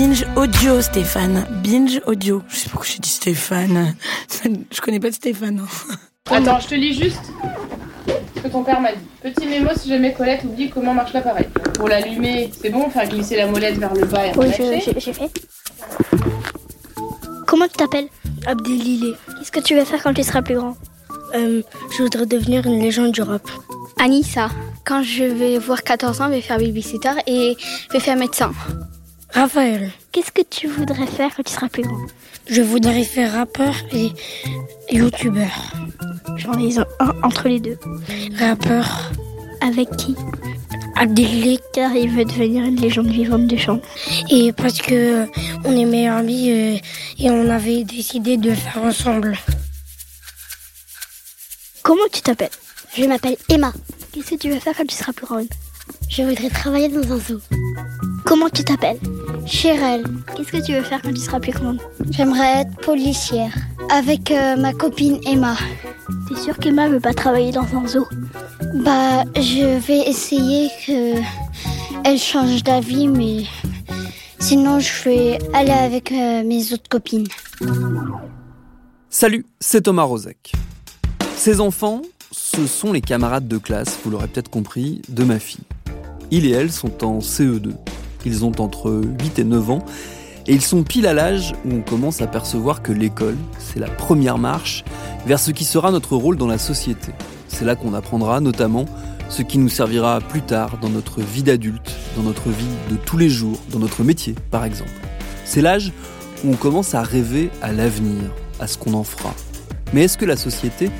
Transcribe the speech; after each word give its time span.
Binge 0.00 0.24
audio, 0.34 0.80
Stéphane. 0.80 1.46
Binge 1.62 2.00
audio. 2.06 2.40
Je 2.48 2.56
sais 2.56 2.64
pas 2.64 2.70
pourquoi 2.70 2.88
j'ai 2.90 3.00
dit 3.00 3.10
Stéphane. 3.10 3.94
Je 4.72 4.80
connais 4.80 4.98
pas 4.98 5.10
de 5.10 5.14
Stéphane. 5.14 5.58
hein. 5.60 5.94
Attends, 6.30 6.58
je 6.58 6.68
te 6.68 6.74
lis 6.74 6.94
juste 6.98 7.20
ce 8.34 8.40
que 8.40 8.48
ton 8.48 8.64
père 8.64 8.80
m'a 8.80 8.92
dit. 8.92 8.98
Petit 9.22 9.46
mémo 9.46 9.68
si 9.76 9.90
jamais 9.90 10.14
Colette 10.14 10.42
oublie 10.44 10.70
comment 10.70 10.94
marche 10.94 11.12
l'appareil. 11.12 11.48
Pour 11.74 11.86
l'allumer, 11.86 12.50
c'est 12.58 12.70
bon, 12.70 12.88
faire 12.88 13.06
glisser 13.10 13.36
la 13.36 13.46
molette 13.46 13.76
vers 13.76 13.92
le 13.92 14.06
bas 14.06 14.28
et 14.28 14.32
Oui, 14.38 14.46
j'ai 14.96 15.12
fait. 15.12 15.30
Comment 17.46 17.66
tu 17.68 17.74
t'appelles? 17.76 18.08
Abdelilé. 18.46 19.12
Qu'est-ce 19.38 19.52
que 19.52 19.60
tu 19.60 19.74
veux 19.76 19.84
faire 19.84 20.02
quand 20.02 20.14
tu 20.14 20.22
seras 20.22 20.40
plus 20.40 20.54
grand? 20.54 20.78
Euh, 21.34 21.60
je 21.94 22.02
voudrais 22.02 22.24
devenir 22.24 22.64
une 22.66 22.80
légende 22.80 23.12
du 23.12 23.20
rap. 23.20 23.46
Anissa. 23.98 24.48
Quand 24.86 25.02
je 25.02 25.24
vais 25.24 25.58
voir 25.58 25.82
14 25.82 26.22
ans, 26.22 26.28
je 26.28 26.36
vais 26.36 26.40
faire 26.40 26.56
babysitter 26.56 27.12
et 27.26 27.54
je 27.88 27.92
vais 27.92 28.00
faire 28.00 28.16
médecin. 28.16 28.50
Raphaël. 29.32 29.90
Qu'est-ce 30.12 30.32
que 30.32 30.42
tu 30.42 30.66
voudrais 30.66 31.06
faire 31.06 31.30
quand 31.36 31.42
tu 31.42 31.52
seras 31.52 31.68
plus 31.68 31.82
grand? 31.82 32.06
Je 32.48 32.62
voudrais 32.62 33.04
faire 33.04 33.32
rappeur 33.32 33.74
et 33.92 34.10
youtubeur. 34.90 35.72
J'en 36.36 36.58
ai 36.58 36.78
un 36.78 37.14
entre 37.22 37.48
les 37.48 37.60
deux. 37.60 37.78
Rappeur 38.38 39.12
Avec 39.60 39.88
qui? 39.96 40.16
Abdelilé. 40.96 41.58
Car 41.72 41.94
il 41.94 42.10
veut 42.10 42.24
devenir 42.24 42.64
une 42.64 42.76
légende 42.76 43.06
vivante 43.06 43.46
du 43.46 43.58
chant. 43.58 43.80
Et 44.30 44.52
parce 44.52 44.78
que 44.82 45.22
euh, 45.22 45.26
on 45.64 45.76
est 45.76 45.84
meilleurs 45.84 46.16
amis 46.16 46.50
euh, 46.50 46.76
et 47.18 47.30
on 47.30 47.48
avait 47.48 47.84
décidé 47.84 48.36
de 48.36 48.50
le 48.50 48.56
faire 48.56 48.82
ensemble. 48.82 49.38
Comment 51.82 52.08
tu 52.12 52.20
t'appelles? 52.20 52.50
Je 52.96 53.04
m'appelle 53.04 53.36
Emma. 53.48 53.72
Qu'est-ce 54.12 54.32
que 54.32 54.36
tu 54.36 54.50
veux 54.50 54.58
faire 54.58 54.74
quand 54.76 54.86
tu 54.86 54.96
seras 54.96 55.12
plus 55.12 55.26
grande? 55.26 55.46
Je 56.08 56.22
voudrais 56.22 56.50
travailler 56.50 56.88
dans 56.88 57.12
un 57.12 57.18
zoo. 57.18 57.40
Comment 58.24 58.48
tu 58.48 58.64
t'appelles? 58.64 58.98
Chérel, 59.46 60.04
Qu'est-ce 60.36 60.52
que 60.52 60.64
tu 60.64 60.72
veux 60.72 60.82
faire 60.82 61.00
quand 61.02 61.12
tu 61.12 61.20
seras 61.20 61.40
plus 61.40 61.52
grande 61.52 61.78
j'aimerais 62.10 62.62
être 62.62 62.76
policière 62.80 63.54
avec 63.90 64.30
euh, 64.30 64.56
ma 64.56 64.72
copine 64.72 65.18
Emma. 65.26 65.56
T'es 66.28 66.40
sûre 66.40 66.56
qu'Emma 66.58 66.88
veut 66.88 67.00
pas 67.00 67.14
travailler 67.14 67.52
dans 67.52 67.66
un 67.74 67.86
zoo 67.86 68.06
Bah, 68.74 69.24
je 69.36 69.78
vais 69.78 70.08
essayer 70.08 70.68
que 70.86 71.20
elle 72.04 72.18
change 72.18 72.62
d'avis, 72.62 73.08
mais 73.08 73.44
sinon 74.38 74.78
je 74.78 75.04
vais 75.04 75.38
aller 75.52 75.70
avec 75.70 76.12
euh, 76.12 76.42
mes 76.44 76.72
autres 76.72 76.88
copines. 76.88 77.26
Salut, 79.08 79.44
c'est 79.58 79.82
Thomas 79.82 80.04
Rozek. 80.04 80.52
Ces 81.36 81.60
enfants, 81.60 82.02
ce 82.30 82.66
sont 82.66 82.92
les 82.92 83.00
camarades 83.00 83.48
de 83.48 83.58
classe, 83.58 83.98
vous 84.04 84.10
l'aurez 84.10 84.28
peut-être 84.28 84.50
compris, 84.50 85.02
de 85.08 85.24
ma 85.24 85.38
fille. 85.38 85.64
Ils 86.30 86.46
et 86.46 86.50
elle 86.50 86.70
sont 86.70 87.04
en 87.04 87.18
CE2. 87.18 87.72
Ils 88.24 88.44
ont 88.44 88.52
entre 88.60 89.02
8 89.20 89.38
et 89.38 89.44
9 89.44 89.70
ans 89.70 89.84
et 90.46 90.54
ils 90.54 90.62
sont 90.62 90.82
pile 90.82 91.06
à 91.06 91.14
l'âge 91.14 91.54
où 91.64 91.74
on 91.74 91.80
commence 91.80 92.22
à 92.22 92.26
percevoir 92.26 92.82
que 92.82 92.92
l'école, 92.92 93.36
c'est 93.58 93.78
la 93.78 93.88
première 93.88 94.38
marche 94.38 94.84
vers 95.26 95.38
ce 95.38 95.50
qui 95.50 95.64
sera 95.64 95.90
notre 95.90 96.16
rôle 96.16 96.36
dans 96.36 96.46
la 96.46 96.58
société. 96.58 97.12
C'est 97.48 97.64
là 97.64 97.76
qu'on 97.76 97.94
apprendra 97.94 98.40
notamment 98.40 98.86
ce 99.28 99.42
qui 99.42 99.58
nous 99.58 99.68
servira 99.68 100.20
plus 100.20 100.42
tard 100.42 100.78
dans 100.80 100.88
notre 100.88 101.20
vie 101.20 101.42
d'adulte, 101.42 101.94
dans 102.16 102.22
notre 102.22 102.48
vie 102.48 102.64
de 102.90 102.96
tous 102.96 103.16
les 103.16 103.28
jours, 103.28 103.58
dans 103.70 103.78
notre 103.78 104.02
métier 104.02 104.34
par 104.50 104.64
exemple. 104.64 104.90
C'est 105.44 105.62
l'âge 105.62 105.92
où 106.44 106.50
on 106.50 106.56
commence 106.56 106.94
à 106.94 107.02
rêver 107.02 107.50
à 107.62 107.72
l'avenir, 107.72 108.22
à 108.58 108.66
ce 108.66 108.78
qu'on 108.78 108.94
en 108.94 109.04
fera. 109.04 109.34
Mais 109.92 110.04
est-ce 110.04 110.18
que 110.18 110.24
la 110.24 110.36
société 110.36 110.90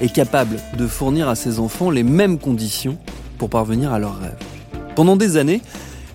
est 0.00 0.12
capable 0.12 0.56
de 0.78 0.86
fournir 0.86 1.28
à 1.28 1.34
ses 1.34 1.58
enfants 1.58 1.90
les 1.90 2.02
mêmes 2.02 2.38
conditions 2.38 2.98
pour 3.38 3.50
parvenir 3.50 3.92
à 3.92 3.98
leurs 3.98 4.18
rêves? 4.18 4.36
Pendant 4.94 5.16
des 5.16 5.36
années, 5.36 5.62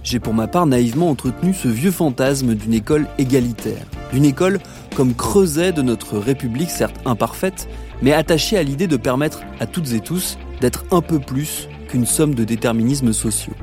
j'ai 0.09 0.20
pour 0.20 0.34
ma 0.34 0.47
part 0.47 0.66
naïvement 0.66 1.12
entretenu 1.12 1.53
ce 1.53 1.68
vieux 1.68 1.92
fantasme 1.92 2.56
d'une 2.56 2.74
école 2.74 3.06
égalitaire, 3.20 3.86
d'une 4.12 4.25
école 4.25 4.59
comme 4.96 5.14
creuset 5.14 5.72
de 5.72 5.84
notre 5.84 6.18
République, 6.18 6.72
certes 6.72 7.00
imparfaite, 7.06 7.70
mais 8.02 8.12
attachée 8.12 8.58
à 8.58 8.64
l'idée 8.64 8.88
de 8.88 8.98
permettre 8.98 9.42
à 9.59 9.68
toutes 9.68 9.94
et 9.94 10.00
tous 10.00 10.40
d'être 10.62 10.84
un 10.90 11.02
peu 11.02 11.19
plus 11.19 11.69
qu'une 11.90 12.08
somme 12.08 12.34
de 12.34 12.44
déterminismes 12.44 13.14
sociaux. 13.14 13.53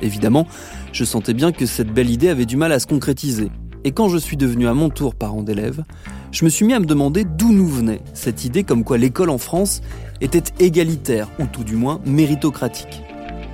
Évidemment, 0.00 0.46
je 0.92 1.04
sentais 1.04 1.34
bien 1.34 1.50
que 1.50 1.66
cette 1.66 1.92
belle 1.92 2.10
idée 2.10 2.28
avait 2.28 2.46
du 2.46 2.56
mal 2.56 2.70
à 2.70 2.78
se 2.78 2.86
concrétiser. 2.86 3.50
Et 3.82 3.90
quand 3.90 4.08
je 4.08 4.18
suis 4.18 4.36
devenu 4.36 4.68
à 4.68 4.74
mon 4.74 4.90
tour 4.90 5.16
parent 5.16 5.42
d'élève, 5.42 5.82
je 6.30 6.44
me 6.44 6.50
suis 6.50 6.64
mis 6.64 6.74
à 6.74 6.78
me 6.78 6.86
demander 6.86 7.24
d'où 7.24 7.52
nous 7.52 7.68
venait 7.68 8.00
cette 8.14 8.44
idée 8.44 8.62
comme 8.62 8.84
quoi 8.84 8.96
l'école 8.96 9.30
en 9.30 9.38
France 9.38 9.82
était 10.20 10.44
égalitaire, 10.60 11.28
ou 11.40 11.46
tout 11.46 11.64
du 11.64 11.74
moins 11.74 12.00
méritocratique. 12.06 13.02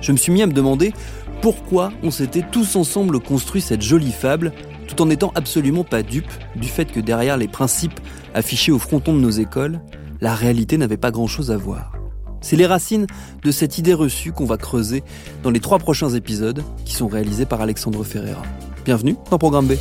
Je 0.01 0.11
me 0.11 0.17
suis 0.17 0.33
mis 0.33 0.41
à 0.41 0.47
me 0.47 0.53
demander 0.53 0.93
pourquoi 1.43 1.91
on 2.03 2.09
s'était 2.09 2.45
tous 2.53 2.77
ensemble 2.77 3.19
construit 3.19 3.59
cette 3.59 3.81
jolie 3.81 4.13
fable, 4.13 4.53
tout 4.87 5.01
en 5.01 5.07
n'étant 5.07 5.33
absolument 5.35 5.83
pas 5.83 6.01
dupe 6.01 6.31
du 6.55 6.69
fait 6.69 6.89
que 6.89 7.01
derrière 7.01 7.35
les 7.35 7.49
principes 7.49 7.99
affichés 8.33 8.71
au 8.71 8.79
fronton 8.79 9.13
de 9.13 9.19
nos 9.19 9.29
écoles, 9.29 9.81
la 10.21 10.35
réalité 10.35 10.77
n'avait 10.77 10.95
pas 10.95 11.11
grand-chose 11.11 11.51
à 11.51 11.57
voir. 11.57 11.91
C'est 12.39 12.55
les 12.55 12.65
racines 12.65 13.07
de 13.43 13.51
cette 13.51 13.77
idée 13.77 13.93
reçue 13.93 14.31
qu'on 14.31 14.45
va 14.45 14.55
creuser 14.55 15.03
dans 15.43 15.51
les 15.51 15.59
trois 15.59 15.79
prochains 15.79 16.11
épisodes 16.11 16.63
qui 16.85 16.93
sont 16.93 17.09
réalisés 17.09 17.45
par 17.45 17.59
Alexandre 17.59 18.05
Ferreira. 18.05 18.43
Bienvenue 18.85 19.17
dans 19.29 19.37
Programme 19.37 19.67
B. 19.67 19.73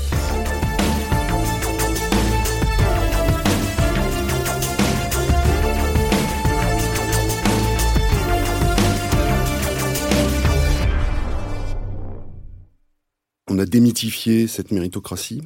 On 13.54 13.58
a 13.58 13.66
démythifié 13.66 14.48
cette 14.48 14.72
méritocratie. 14.72 15.42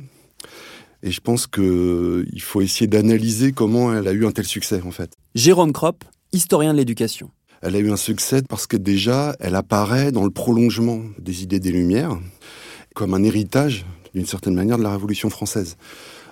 Et 1.02 1.10
je 1.10 1.20
pense 1.20 1.48
qu'il 1.48 2.40
faut 2.40 2.60
essayer 2.60 2.86
d'analyser 2.86 3.50
comment 3.50 3.92
elle 3.92 4.06
a 4.06 4.12
eu 4.12 4.24
un 4.24 4.30
tel 4.30 4.44
succès, 4.44 4.80
en 4.86 4.92
fait. 4.92 5.10
Jérôme 5.34 5.72
Kropp, 5.72 6.04
historien 6.32 6.72
de 6.72 6.78
l'éducation. 6.78 7.32
Elle 7.62 7.74
a 7.74 7.80
eu 7.80 7.90
un 7.90 7.96
succès 7.96 8.42
parce 8.48 8.68
que 8.68 8.76
déjà, 8.76 9.34
elle 9.40 9.56
apparaît 9.56 10.12
dans 10.12 10.22
le 10.22 10.30
prolongement 10.30 11.00
des 11.18 11.42
idées 11.42 11.58
des 11.58 11.72
Lumières, 11.72 12.16
comme 12.94 13.12
un 13.12 13.24
héritage, 13.24 13.84
d'une 14.14 14.24
certaine 14.24 14.54
manière, 14.54 14.78
de 14.78 14.84
la 14.84 14.92
Révolution 14.92 15.28
française. 15.28 15.76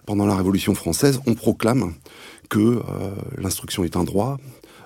Pendant 0.07 0.27
la 0.27 0.37
Révolution 0.37 0.77
française, 0.77 1.19
on 1.27 1.35
proclame 1.35 1.95
que 2.51 2.61
euh, 2.61 2.83
l'instruction 3.37 3.83
est 3.83 3.97
un 3.97 4.05
droit, 4.05 4.39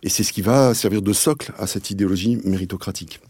et 0.02 0.08
c'est 0.08 0.24
ce 0.24 0.32
qui 0.32 0.40
va 0.40 0.72
servir 0.72 1.02
de 1.02 1.12
socle 1.12 1.52
à 1.58 1.66
cette 1.66 1.90
idéologie 1.90 2.38
méritocratique. 2.44 3.20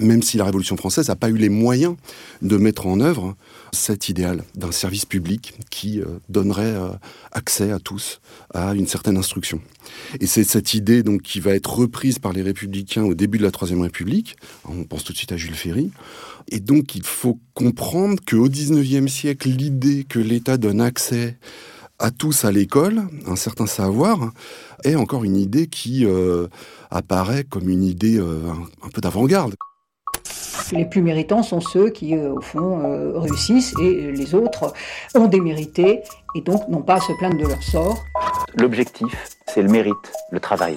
Même 0.00 0.22
si 0.22 0.36
la 0.36 0.44
Révolution 0.44 0.76
française 0.76 1.08
n'a 1.08 1.16
pas 1.16 1.28
eu 1.28 1.36
les 1.36 1.48
moyens 1.48 1.96
de 2.42 2.56
mettre 2.56 2.86
en 2.86 3.00
œuvre 3.00 3.36
cet 3.72 4.08
idéal 4.08 4.44
d'un 4.54 4.72
service 4.72 5.04
public 5.04 5.54
qui 5.70 6.00
euh, 6.00 6.06
donnerait 6.28 6.74
euh, 6.74 6.90
accès 7.32 7.70
à 7.70 7.78
tous 7.78 8.20
à 8.54 8.74
une 8.74 8.86
certaine 8.86 9.16
instruction. 9.16 9.60
Et 10.20 10.26
c'est 10.26 10.44
cette 10.44 10.74
idée 10.74 11.02
donc 11.02 11.22
qui 11.22 11.40
va 11.40 11.54
être 11.54 11.72
reprise 11.72 12.18
par 12.18 12.32
les 12.32 12.42
républicains 12.42 13.04
au 13.04 13.14
début 13.14 13.38
de 13.38 13.42
la 13.42 13.50
Troisième 13.50 13.80
République. 13.80 14.36
On 14.68 14.84
pense 14.84 15.04
tout 15.04 15.12
de 15.12 15.18
suite 15.18 15.32
à 15.32 15.36
Jules 15.36 15.54
Ferry. 15.54 15.90
Et 16.50 16.60
donc 16.60 16.94
il 16.94 17.04
faut 17.04 17.38
comprendre 17.54 18.18
qu'au 18.26 18.48
XIXe 18.48 19.10
siècle, 19.12 19.48
l'idée 19.48 20.04
que 20.08 20.18
l'État 20.18 20.56
donne 20.56 20.80
accès 20.80 21.36
à 21.98 22.10
tous 22.12 22.44
à 22.44 22.52
l'école, 22.52 23.02
un 23.26 23.36
certain 23.36 23.66
savoir, 23.66 24.32
est 24.84 24.94
encore 24.94 25.24
une 25.24 25.36
idée 25.36 25.66
qui 25.66 26.06
euh, 26.06 26.46
apparaît 26.90 27.44
comme 27.44 27.68
une 27.68 27.82
idée 27.82 28.18
un 28.20 28.88
peu 28.90 29.00
d'avant-garde. 29.00 29.54
Les 30.72 30.84
plus 30.84 31.00
méritants 31.00 31.42
sont 31.42 31.60
ceux 31.60 31.88
qui, 31.88 32.14
euh, 32.14 32.34
au 32.34 32.40
fond, 32.40 32.80
euh, 32.84 33.18
réussissent 33.18 33.74
et 33.80 34.12
les 34.12 34.34
autres 34.34 34.74
ont 35.14 35.26
démérité 35.26 36.02
et 36.34 36.42
donc 36.42 36.68
n'ont 36.68 36.82
pas 36.82 36.96
à 36.96 37.00
se 37.00 37.12
plaindre 37.18 37.38
de 37.38 37.46
leur 37.46 37.62
sort. 37.62 38.04
L'objectif, 38.58 39.28
c'est 39.46 39.62
le 39.62 39.70
mérite, 39.70 40.12
le 40.30 40.40
travail. 40.40 40.76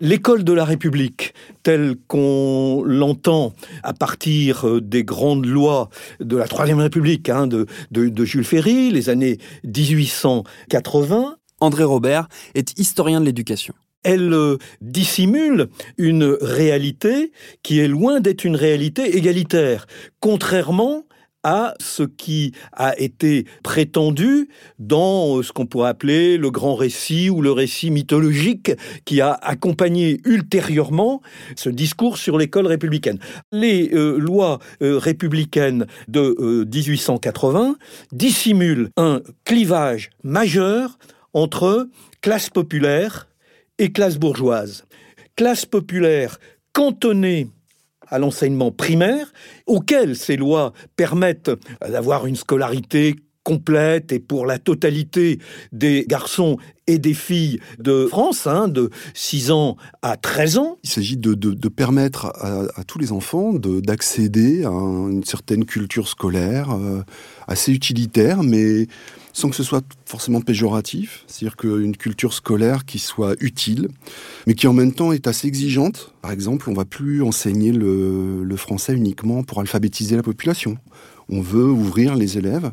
L'école 0.00 0.44
de 0.44 0.52
la 0.52 0.64
République, 0.64 1.34
telle 1.62 1.96
qu'on 2.06 2.82
l'entend 2.84 3.54
à 3.82 3.92
partir 3.92 4.68
euh, 4.68 4.80
des 4.80 5.02
grandes 5.02 5.46
lois 5.46 5.88
de 6.20 6.36
la 6.36 6.46
Troisième 6.46 6.78
République, 6.80 7.28
hein, 7.30 7.46
de, 7.46 7.66
de, 7.90 8.08
de 8.08 8.24
Jules 8.24 8.44
Ferry, 8.44 8.90
les 8.90 9.08
années 9.08 9.38
1880, 9.64 11.36
André 11.60 11.84
Robert 11.84 12.28
est 12.54 12.78
historien 12.78 13.20
de 13.20 13.26
l'éducation. 13.26 13.74
Elle 14.04 14.32
euh, 14.32 14.58
dissimule 14.80 15.68
une 15.98 16.36
réalité 16.40 17.32
qui 17.62 17.80
est 17.80 17.88
loin 17.88 18.20
d'être 18.20 18.44
une 18.44 18.56
réalité 18.56 19.16
égalitaire, 19.16 19.86
contrairement 20.20 21.04
à 21.46 21.74
ce 21.78 22.04
qui 22.04 22.52
a 22.72 22.98
été 22.98 23.44
prétendu 23.62 24.48
dans 24.78 25.38
euh, 25.38 25.42
ce 25.42 25.52
qu'on 25.52 25.66
pourrait 25.66 25.90
appeler 25.90 26.38
le 26.38 26.50
grand 26.50 26.74
récit 26.74 27.28
ou 27.28 27.42
le 27.42 27.52
récit 27.52 27.90
mythologique 27.90 28.72
qui 29.04 29.20
a 29.20 29.32
accompagné 29.32 30.20
ultérieurement 30.24 31.20
ce 31.54 31.68
discours 31.68 32.16
sur 32.16 32.38
l'école 32.38 32.66
républicaine. 32.66 33.18
Les 33.52 33.90
euh, 33.92 34.16
lois 34.16 34.58
républicaines 34.80 35.86
de 36.08 36.64
1880 36.72 37.76
dissimulent 38.12 38.88
un 38.96 39.20
clivage 39.44 40.10
majeur 40.22 40.98
entre 41.34 41.88
classe 42.22 42.48
populaire 42.48 43.26
et 43.78 43.92
classe 43.92 44.18
bourgeoise. 44.18 44.84
Classe 45.36 45.66
populaire 45.66 46.38
cantonnée 46.72 47.48
à 48.08 48.18
l'enseignement 48.18 48.70
primaire, 48.70 49.32
auquel 49.66 50.16
ces 50.16 50.36
lois 50.36 50.72
permettent 50.96 51.50
d'avoir 51.80 52.26
une 52.26 52.36
scolarité 52.36 53.16
complète 53.44 54.10
et 54.10 54.18
pour 54.18 54.46
la 54.46 54.58
totalité 54.58 55.38
des 55.72 56.04
garçons 56.08 56.56
et 56.86 56.98
des 56.98 57.14
filles 57.14 57.60
de 57.78 58.06
France, 58.06 58.46
hein, 58.46 58.68
de 58.68 58.90
6 59.14 59.50
ans 59.50 59.76
à 60.02 60.16
13 60.16 60.58
ans. 60.58 60.78
Il 60.82 60.90
s'agit 60.90 61.16
de, 61.16 61.68
permettre 61.68 62.26
à, 62.26 62.84
tous 62.84 62.98
les 62.98 63.12
enfants 63.12 63.52
d'accéder 63.54 64.64
à 64.64 64.70
une 64.70 65.24
certaine 65.24 65.64
culture 65.64 66.08
scolaire 66.08 66.72
euh, 66.72 67.02
assez 67.46 67.72
utilitaire, 67.72 68.42
mais 68.42 68.86
sans 69.32 69.50
que 69.50 69.56
ce 69.56 69.62
soit 69.62 69.84
forcément 70.06 70.40
péjoratif, 70.40 71.24
c'est-à-dire 71.26 71.56
qu'une 71.56 71.96
culture 71.96 72.32
scolaire 72.32 72.84
qui 72.84 72.98
soit 72.98 73.34
utile, 73.40 73.88
mais 74.46 74.54
qui 74.54 74.66
en 74.66 74.72
même 74.72 74.92
temps 74.92 75.12
est 75.12 75.26
assez 75.26 75.48
exigeante. 75.48 76.14
Par 76.22 76.30
exemple, 76.30 76.70
on 76.70 76.74
va 76.74 76.84
plus 76.84 77.22
enseigner 77.22 77.72
le, 77.72 78.44
le 78.44 78.56
français 78.56 78.94
uniquement 78.94 79.42
pour 79.42 79.60
alphabétiser 79.60 80.16
la 80.16 80.22
population. 80.22 80.76
On 81.28 81.40
veut 81.40 81.68
ouvrir 81.70 82.14
les 82.14 82.38
élèves 82.38 82.70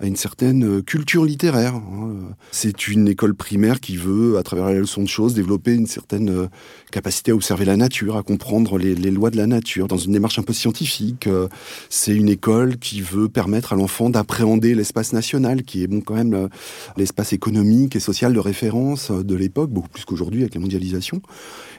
à 0.00 0.06
une 0.06 0.16
certaine 0.16 0.64
euh, 0.64 0.82
culture 0.82 1.24
littéraire. 1.24 1.74
Hein. 1.74 2.14
C'est 2.52 2.88
une 2.88 3.06
école 3.06 3.34
primaire 3.34 3.80
qui 3.80 3.96
veut, 3.96 4.38
à 4.38 4.42
travers 4.42 4.66
la 4.66 4.74
leçon 4.74 5.02
de 5.02 5.08
choses, 5.08 5.34
développer 5.34 5.74
une 5.74 5.86
certaine 5.86 6.30
euh, 6.30 6.46
capacité 6.90 7.32
à 7.32 7.34
observer 7.34 7.66
la 7.66 7.76
nature, 7.76 8.16
à 8.16 8.22
comprendre 8.22 8.78
les, 8.78 8.94
lois 8.94 9.30
de 9.30 9.36
la 9.36 9.46
nature, 9.46 9.88
dans 9.88 9.98
une 9.98 10.12
démarche 10.12 10.38
un 10.38 10.42
peu 10.42 10.54
scientifique. 10.54 11.26
Euh. 11.26 11.48
C'est 11.90 12.14
une 12.14 12.30
école 12.30 12.78
qui 12.78 13.02
veut 13.02 13.28
permettre 13.28 13.74
à 13.74 13.76
l'enfant 13.76 14.08
d'appréhender 14.08 14.74
l'espace 14.74 15.12
national, 15.12 15.64
qui 15.64 15.82
est 15.82 15.86
bon 15.86 16.00
quand 16.00 16.14
même 16.14 16.48
l'espace 16.96 17.32
économique 17.32 17.94
et 17.94 18.00
social 18.00 18.32
de 18.32 18.38
référence 18.38 19.10
de 19.10 19.34
l'époque, 19.34 19.70
beaucoup 19.70 19.88
plus 19.88 20.04
qu'aujourd'hui 20.04 20.40
avec 20.40 20.54
la 20.54 20.60
mondialisation. 20.60 21.20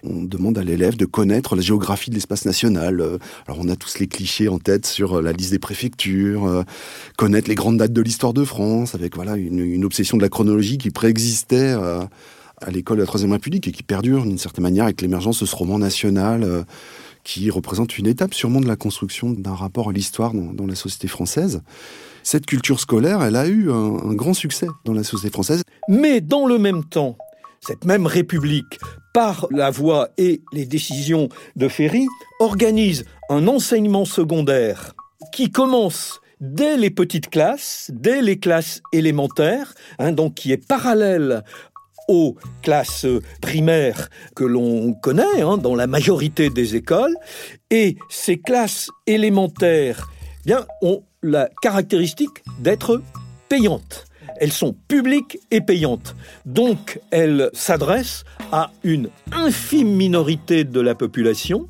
On 0.03 0.23
demande 0.23 0.57
à 0.57 0.63
l'élève 0.63 0.95
de 0.95 1.06
connaître 1.06 1.56
la 1.56 1.62
géographie 1.62 2.09
de 2.09 2.15
l'espace 2.15 2.45
national. 2.45 3.19
Alors 3.47 3.59
on 3.59 3.69
a 3.69 3.75
tous 3.75 4.00
les 4.00 4.07
clichés 4.07 4.47
en 4.47 4.59
tête 4.59 4.85
sur 4.85 5.21
la 5.21 5.31
liste 5.31 5.51
des 5.51 5.59
préfectures, 5.59 6.63
connaître 7.18 7.50
les 7.50 7.56
grandes 7.56 7.77
dates 7.77 7.94
de 7.94 8.01
l'histoire 8.01 8.11
de 8.34 8.44
France, 8.44 8.96
avec 8.96 9.16
voilà 9.16 9.36
une, 9.36 9.84
obsession 9.86 10.18
de 10.18 10.22
la 10.22 10.30
chronologie 10.30 10.78
qui 10.78 10.92
préexistait 10.92 11.74
euh, 11.74 12.02
à 12.62 12.69
l'école 12.69 12.98
de 12.98 13.02
la 13.02 13.08
Troisième 13.08 13.31
République 13.31 13.68
et 13.68 13.72
qui 13.72 13.84
perdure 13.84 14.24
d'une 14.24 14.38
certaine 14.38 14.63
manière 14.63 14.86
avec 14.86 15.02
l'émergence 15.02 15.40
de 15.42 15.46
ce 15.46 15.56
roman 15.56 15.80
national 15.80 16.44
euh, 16.44 16.63
qui 17.24 17.50
représente 17.50 17.98
une 17.98 18.08
étape 18.08 18.34
sûrement 18.34 18.62
de 18.62 18.68
la 18.68 18.75
construction 18.75 19.31
d'un 19.31 19.56
rapport 19.56 19.90
à 19.90 19.94
l'histoire 19.94 20.34
dans, 20.34 20.68
la 20.68 20.75
société 20.75 21.08
française. 21.08 21.62
Cette 22.24 22.46
culture 22.46 22.80
scolaire, 22.80 23.24
elle 23.24 23.36
a 23.36 23.48
eu 23.48 23.72
un 23.72 24.14
grand 24.14 24.34
succès 24.34 24.68
dans 24.86 24.94
la 24.94 25.04
société 25.04 25.31
française. 25.31 25.64
Mais 25.88 26.22
dans 26.22 26.46
le 26.46 26.57
même 26.57 26.84
temps, 26.84 27.18
cette 27.60 27.86
même 27.86 28.07
République, 28.07 28.80
par 29.14 29.48
la 29.52 29.69
voie 29.69 30.10
et 30.18 30.42
les 30.52 30.66
décisions 30.66 31.30
de 31.56 31.68
Ferry, 31.68 32.07
organise 32.40 33.06
un 33.30 33.48
enseignement 33.48 34.06
secondaire 34.06 34.94
qui 35.31 35.52
commence 35.52 36.22
dès 36.42 36.76
les 36.76 36.90
petites 36.90 37.30
classes, 37.30 37.92
dès 37.94 38.22
les 38.22 38.40
classes 38.40 38.82
élémentaires, 38.92 39.74
hein, 40.00 40.12
donc 40.12 40.34
qui 40.34 40.52
est 40.52 40.68
parallèle 40.68 41.44
aux 42.08 42.36
classes 42.64 43.06
primaires 43.42 44.10
que 44.36 44.44
l'on 44.44 44.94
connaît 44.94 45.42
hein, 45.42 45.58
dans 45.58 45.76
la 45.76 45.88
majorité 45.88 46.50
des 46.50 46.76
écoles. 46.76 47.16
Et 47.70 47.96
ces 48.10 48.40
classes 48.40 48.90
élémentaires 49.08 50.10
bien, 50.46 50.66
ont 50.82 51.04
la 51.24 51.50
caractéristique 51.62 52.44
d'être 52.60 53.02
payantes. 53.48 54.06
Elles 54.40 54.52
sont 54.52 54.76
publiques 54.88 55.38
et 55.52 55.62
payantes. 55.62 56.16
Donc 56.46 57.00
elles 57.12 57.52
s'adressent 57.54 58.24
à 58.52 58.72
une 58.84 59.10
infime 59.32 59.96
minorité 59.96 60.64
de 60.64 60.82
la 60.82 60.96
population. 60.96 61.68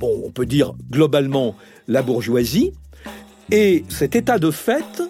Bon, 0.00 0.22
on 0.24 0.30
peut 0.30 0.46
dire 0.46 0.72
globalement 0.90 1.54
la 1.86 2.02
bourgeoisie, 2.02 2.72
et 3.50 3.84
cet 3.88 4.16
état 4.16 4.38
de 4.38 4.50
fait 4.50 5.02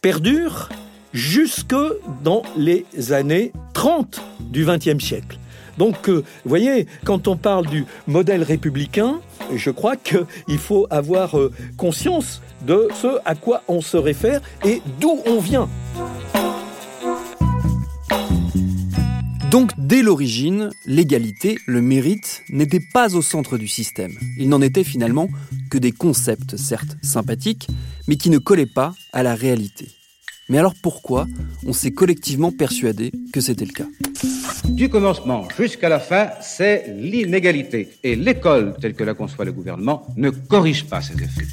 perdure 0.00 0.68
jusque 1.12 1.74
dans 2.22 2.42
les 2.56 2.84
années 3.12 3.52
30 3.74 4.20
du 4.40 4.64
XXe 4.64 5.02
siècle. 5.02 5.38
Donc, 5.76 6.08
euh, 6.08 6.24
vous 6.44 6.48
voyez, 6.48 6.86
quand 7.04 7.28
on 7.28 7.36
parle 7.36 7.66
du 7.66 7.84
modèle 8.06 8.42
républicain, 8.42 9.20
je 9.54 9.70
crois 9.70 9.96
qu'il 9.96 10.58
faut 10.58 10.86
avoir 10.90 11.38
euh, 11.38 11.52
conscience 11.76 12.42
de 12.66 12.88
ce 13.00 13.18
à 13.24 13.34
quoi 13.34 13.62
on 13.68 13.80
se 13.80 13.96
réfère 13.96 14.40
et 14.64 14.82
d'où 15.00 15.20
on 15.24 15.38
vient. 15.38 15.68
Donc 19.50 19.70
dès 19.78 20.02
l'origine, 20.02 20.68
l'égalité, 20.84 21.56
le 21.66 21.80
mérite 21.80 22.42
n'étaient 22.50 22.84
pas 22.92 23.16
au 23.16 23.22
centre 23.22 23.56
du 23.56 23.66
système. 23.66 24.12
Il 24.36 24.50
n'en 24.50 24.60
était 24.60 24.84
finalement 24.84 25.28
que 25.68 25.78
des 25.78 25.92
concepts, 25.92 26.56
certes 26.56 26.96
sympathiques, 27.02 27.68
mais 28.08 28.16
qui 28.16 28.30
ne 28.30 28.38
collaient 28.38 28.66
pas 28.66 28.94
à 29.12 29.22
la 29.22 29.34
réalité. 29.34 29.88
Mais 30.48 30.58
alors 30.58 30.74
pourquoi 30.82 31.26
on 31.66 31.72
s'est 31.72 31.92
collectivement 31.92 32.50
persuadé 32.50 33.12
que 33.32 33.40
c'était 33.40 33.66
le 33.66 33.72
cas? 33.72 33.86
Du 34.64 34.88
commencement 34.88 35.46
jusqu'à 35.56 35.88
la 35.88 36.00
fin, 36.00 36.30
c'est 36.40 36.94
l'inégalité. 36.96 37.90
Et 38.02 38.16
l'école, 38.16 38.74
telle 38.80 38.94
que 38.94 39.04
la 39.04 39.14
conçoit 39.14 39.44
le 39.44 39.52
gouvernement, 39.52 40.06
ne 40.16 40.30
corrige 40.30 40.86
pas 40.86 41.02
ces 41.02 41.14
effets. 41.14 41.46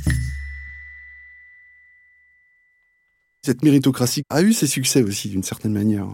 Cette 3.44 3.64
méritocratie 3.64 4.24
a 4.30 4.42
eu 4.42 4.54
ses 4.54 4.66
succès 4.66 5.04
aussi, 5.04 5.30
d'une 5.30 5.44
certaine 5.44 5.74
manière. 5.74 6.08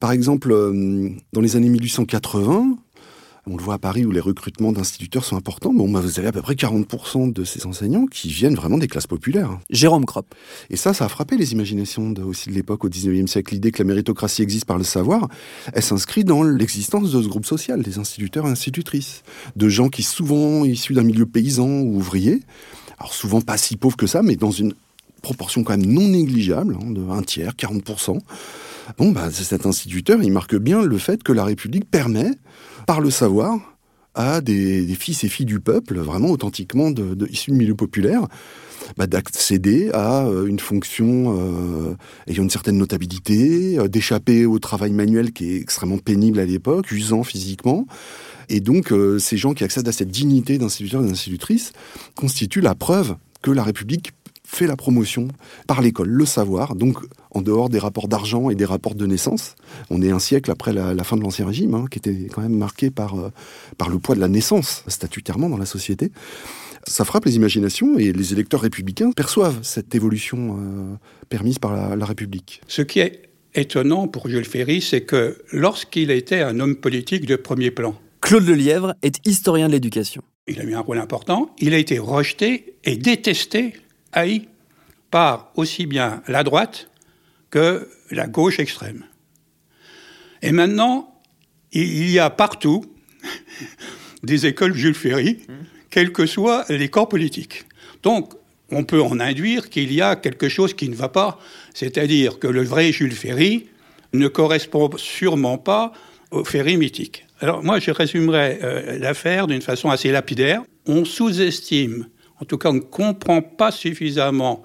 Par 0.00 0.12
exemple, 0.12 0.50
euh, 0.50 1.10
dans 1.32 1.40
les 1.40 1.56
années 1.56 1.68
1880, 1.68 2.78
on 3.46 3.56
le 3.56 3.62
voit 3.62 3.74
à 3.74 3.78
Paris 3.78 4.04
où 4.04 4.12
les 4.12 4.20
recrutements 4.20 4.70
d'instituteurs 4.70 5.24
sont 5.24 5.36
importants. 5.36 5.72
Bon, 5.72 5.90
vous 5.90 6.18
avez 6.18 6.28
à 6.28 6.32
peu 6.32 6.42
près 6.42 6.54
40% 6.54 7.32
de 7.32 7.44
ces 7.44 7.66
enseignants 7.66 8.06
qui 8.06 8.28
viennent 8.28 8.54
vraiment 8.54 8.78
des 8.78 8.86
classes 8.86 9.08
populaires. 9.08 9.58
Jérôme 9.68 10.04
Kropp. 10.04 10.32
Et 10.70 10.76
ça, 10.76 10.94
ça 10.94 11.06
a 11.06 11.08
frappé 11.08 11.36
les 11.36 11.52
imaginations 11.52 12.14
aussi 12.24 12.50
de 12.50 12.54
l'époque, 12.54 12.84
au 12.84 12.88
19e 12.88 13.26
siècle. 13.26 13.54
L'idée 13.54 13.72
que 13.72 13.82
la 13.82 13.88
méritocratie 13.88 14.42
existe 14.42 14.64
par 14.64 14.78
le 14.78 14.84
savoir, 14.84 15.28
elle 15.72 15.82
s'inscrit 15.82 16.22
dans 16.22 16.44
l'existence 16.44 17.10
de 17.10 17.20
ce 17.20 17.28
groupe 17.28 17.46
social, 17.46 17.82
des 17.82 17.98
instituteurs 17.98 18.46
et 18.46 18.50
institutrices. 18.50 19.22
De 19.56 19.68
gens 19.68 19.88
qui, 19.88 20.04
souvent 20.04 20.64
issus 20.64 20.94
d'un 20.94 21.02
milieu 21.02 21.26
paysan 21.26 21.68
ou 21.68 21.96
ouvrier, 21.96 22.42
alors 22.98 23.12
souvent 23.12 23.40
pas 23.40 23.56
si 23.56 23.76
pauvres 23.76 23.96
que 23.96 24.06
ça, 24.06 24.22
mais 24.22 24.36
dans 24.36 24.52
une 24.52 24.72
proportion 25.20 25.64
quand 25.64 25.76
même 25.76 25.86
non 25.86 26.08
négligeable, 26.08 26.76
hein, 26.80 26.90
de 26.90 27.00
un 27.10 27.22
tiers, 27.22 27.54
40%, 27.54 28.20
Bon, 28.98 29.12
bah, 29.12 29.30
cet 29.30 29.66
instituteur, 29.66 30.22
il 30.22 30.32
marque 30.32 30.56
bien 30.56 30.82
le 30.82 30.98
fait 30.98 31.22
que 31.22 31.32
la 31.32 31.44
République 31.44 31.88
permet, 31.88 32.30
par 32.86 33.00
le 33.00 33.10
savoir, 33.10 33.58
à 34.14 34.40
des, 34.40 34.86
fils 34.94 35.24
et 35.24 35.28
filles 35.28 35.46
du 35.46 35.60
peuple, 35.60 35.98
vraiment 35.98 36.30
authentiquement 36.30 36.90
de, 36.90 37.26
issus 37.30 37.50
du 37.50 37.56
milieu 37.56 37.74
populaire, 37.74 38.26
bah, 38.96 39.06
d'accéder 39.06 39.90
à 39.92 40.26
euh, 40.26 40.46
une 40.46 40.58
fonction 40.58 41.36
euh, 41.38 41.94
ayant 42.26 42.42
une 42.42 42.50
certaine 42.50 42.76
notabilité, 42.76 43.78
euh, 43.78 43.88
d'échapper 43.88 44.44
au 44.44 44.58
travail 44.58 44.92
manuel 44.92 45.32
qui 45.32 45.52
est 45.52 45.56
extrêmement 45.56 45.98
pénible 45.98 46.40
à 46.40 46.44
l'époque, 46.44 46.90
usant 46.90 47.22
physiquement. 47.22 47.86
Et 48.48 48.60
donc, 48.60 48.92
ces 49.18 49.38
gens 49.38 49.54
qui 49.54 49.64
accèdent 49.64 49.88
à 49.88 49.92
cette 49.92 50.10
dignité 50.10 50.58
d'instituteur 50.58 51.02
et 51.02 51.06
d'institutrice 51.06 51.72
constituent 52.16 52.60
la 52.60 52.74
preuve 52.74 53.16
que 53.40 53.50
la 53.50 53.62
République 53.62 54.12
fait 54.52 54.66
la 54.66 54.76
promotion 54.76 55.28
par 55.66 55.80
l'école, 55.80 56.08
le 56.08 56.26
savoir, 56.26 56.74
donc 56.74 56.98
en 57.30 57.40
dehors 57.40 57.70
des 57.70 57.78
rapports 57.78 58.06
d'argent 58.06 58.50
et 58.50 58.54
des 58.54 58.66
rapports 58.66 58.94
de 58.94 59.06
naissance. 59.06 59.54
On 59.90 60.02
est 60.02 60.10
un 60.10 60.18
siècle 60.18 60.50
après 60.50 60.72
la, 60.72 61.04
fin 61.04 61.16
de 61.16 61.22
l'Ancien 61.22 61.46
Régime, 61.46 61.74
hein, 61.74 61.86
qui 61.90 61.98
était 61.98 62.28
quand 62.32 62.42
même 62.42 62.56
marqué 62.56 62.90
par, 62.90 63.18
euh, 63.18 63.30
par 63.78 63.88
le 63.88 63.98
poids 63.98 64.14
de 64.14 64.20
la 64.20 64.28
naissance, 64.28 64.84
statutairement 64.88 65.48
dans 65.48 65.56
la 65.56 65.66
société. 65.66 66.12
Ça 66.86 67.04
frappe 67.04 67.24
les 67.24 67.36
imaginations 67.36 67.98
et 67.98 68.12
les 68.12 68.32
électeurs 68.32 68.60
républicains 68.60 69.12
perçoivent 69.12 69.60
cette 69.62 69.94
évolution 69.94 70.58
euh, 70.58 70.94
permise 71.28 71.58
par 71.58 71.72
la, 71.74 71.96
la 71.96 72.04
République. 72.04 72.60
Ce 72.68 72.82
qui 72.82 73.00
est 73.00 73.22
étonnant 73.54 74.06
pour 74.06 74.28
Jules 74.28 74.44
Ferry, 74.44 74.82
c'est 74.82 75.02
que 75.02 75.38
lorsqu'il 75.52 76.10
était 76.10 76.40
un 76.40 76.60
homme 76.60 76.76
politique 76.76 77.24
de 77.24 77.36
premier 77.36 77.70
plan, 77.70 77.94
Claude 78.20 78.46
Lelièvre 78.46 78.94
est 79.02 79.26
historien 79.26 79.68
de 79.68 79.72
l'éducation. 79.72 80.22
Il 80.46 80.60
a 80.60 80.64
eu 80.64 80.74
un 80.74 80.80
rôle 80.80 80.98
important. 80.98 81.54
Il 81.58 81.72
a 81.72 81.78
été 81.78 81.98
rejeté 81.98 82.74
et 82.84 82.96
détesté 82.96 83.74
haï 84.12 84.48
par 85.10 85.52
aussi 85.56 85.86
bien 85.86 86.22
la 86.28 86.42
droite 86.42 86.88
que 87.50 87.88
la 88.10 88.26
gauche 88.26 88.58
extrême. 88.58 89.04
Et 90.40 90.52
maintenant, 90.52 91.20
il 91.72 92.10
y 92.10 92.18
a 92.18 92.30
partout 92.30 92.84
des 94.22 94.46
écoles 94.46 94.74
Jules 94.74 94.94
Ferry, 94.94 95.38
quels 95.90 96.12
que 96.12 96.26
soient 96.26 96.64
les 96.68 96.88
corps 96.88 97.08
politiques. 97.08 97.66
Donc, 98.02 98.32
on 98.70 98.84
peut 98.84 99.02
en 99.02 99.20
induire 99.20 99.68
qu'il 99.68 99.92
y 99.92 100.00
a 100.00 100.16
quelque 100.16 100.48
chose 100.48 100.74
qui 100.74 100.88
ne 100.88 100.94
va 100.94 101.08
pas, 101.08 101.38
c'est-à-dire 101.74 102.38
que 102.38 102.46
le 102.46 102.62
vrai 102.62 102.90
Jules 102.90 103.12
Ferry 103.12 103.68
ne 104.14 104.28
correspond 104.28 104.90
sûrement 104.96 105.58
pas 105.58 105.92
au 106.30 106.44
Ferry 106.44 106.76
mythique. 106.76 107.26
Alors 107.40 107.62
moi, 107.62 107.78
je 107.78 107.90
résumerai 107.90 108.58
euh, 108.62 108.98
l'affaire 108.98 109.46
d'une 109.46 109.62
façon 109.62 109.90
assez 109.90 110.10
lapidaire. 110.10 110.62
On 110.86 111.04
sous-estime, 111.04 112.06
en 112.42 112.44
tout 112.44 112.58
cas 112.58 112.70
on 112.70 112.74
ne 112.74 112.80
comprend 112.80 113.40
pas 113.40 113.70
suffisamment 113.70 114.64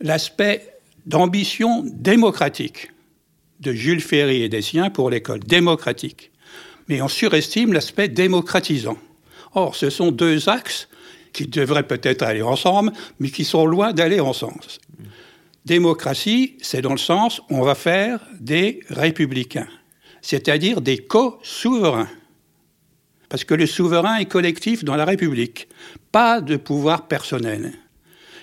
l'aspect 0.00 0.78
d'ambition 1.06 1.84
démocratique 1.86 2.92
de 3.58 3.72
Jules 3.72 4.00
Ferry 4.00 4.42
et 4.42 4.48
des 4.48 4.62
siens 4.62 4.90
pour 4.90 5.10
l'école 5.10 5.40
démocratique. 5.40 6.30
Mais 6.86 7.02
on 7.02 7.08
surestime 7.08 7.72
l'aspect 7.72 8.08
démocratisant. 8.08 8.96
Or, 9.54 9.74
ce 9.74 9.90
sont 9.90 10.12
deux 10.12 10.48
axes 10.48 10.88
qui 11.32 11.48
devraient 11.48 11.86
peut-être 11.86 12.22
aller 12.22 12.42
ensemble, 12.42 12.92
mais 13.18 13.30
qui 13.30 13.44
sont 13.44 13.66
loin 13.66 13.92
d'aller 13.92 14.20
ensemble. 14.20 14.60
Démocratie, 15.64 16.56
c'est 16.60 16.82
dans 16.82 16.92
le 16.92 16.98
sens 16.98 17.40
on 17.50 17.62
va 17.62 17.74
faire 17.74 18.20
des 18.38 18.80
républicains, 18.88 19.68
c'est-à-dire 20.22 20.80
des 20.80 20.98
co-souverains. 20.98 22.08
Parce 23.34 23.42
que 23.42 23.54
le 23.54 23.66
souverain 23.66 24.18
est 24.18 24.26
collectif 24.26 24.84
dans 24.84 24.94
la 24.94 25.04
République, 25.04 25.66
pas 26.12 26.40
de 26.40 26.54
pouvoir 26.54 27.08
personnel. 27.08 27.72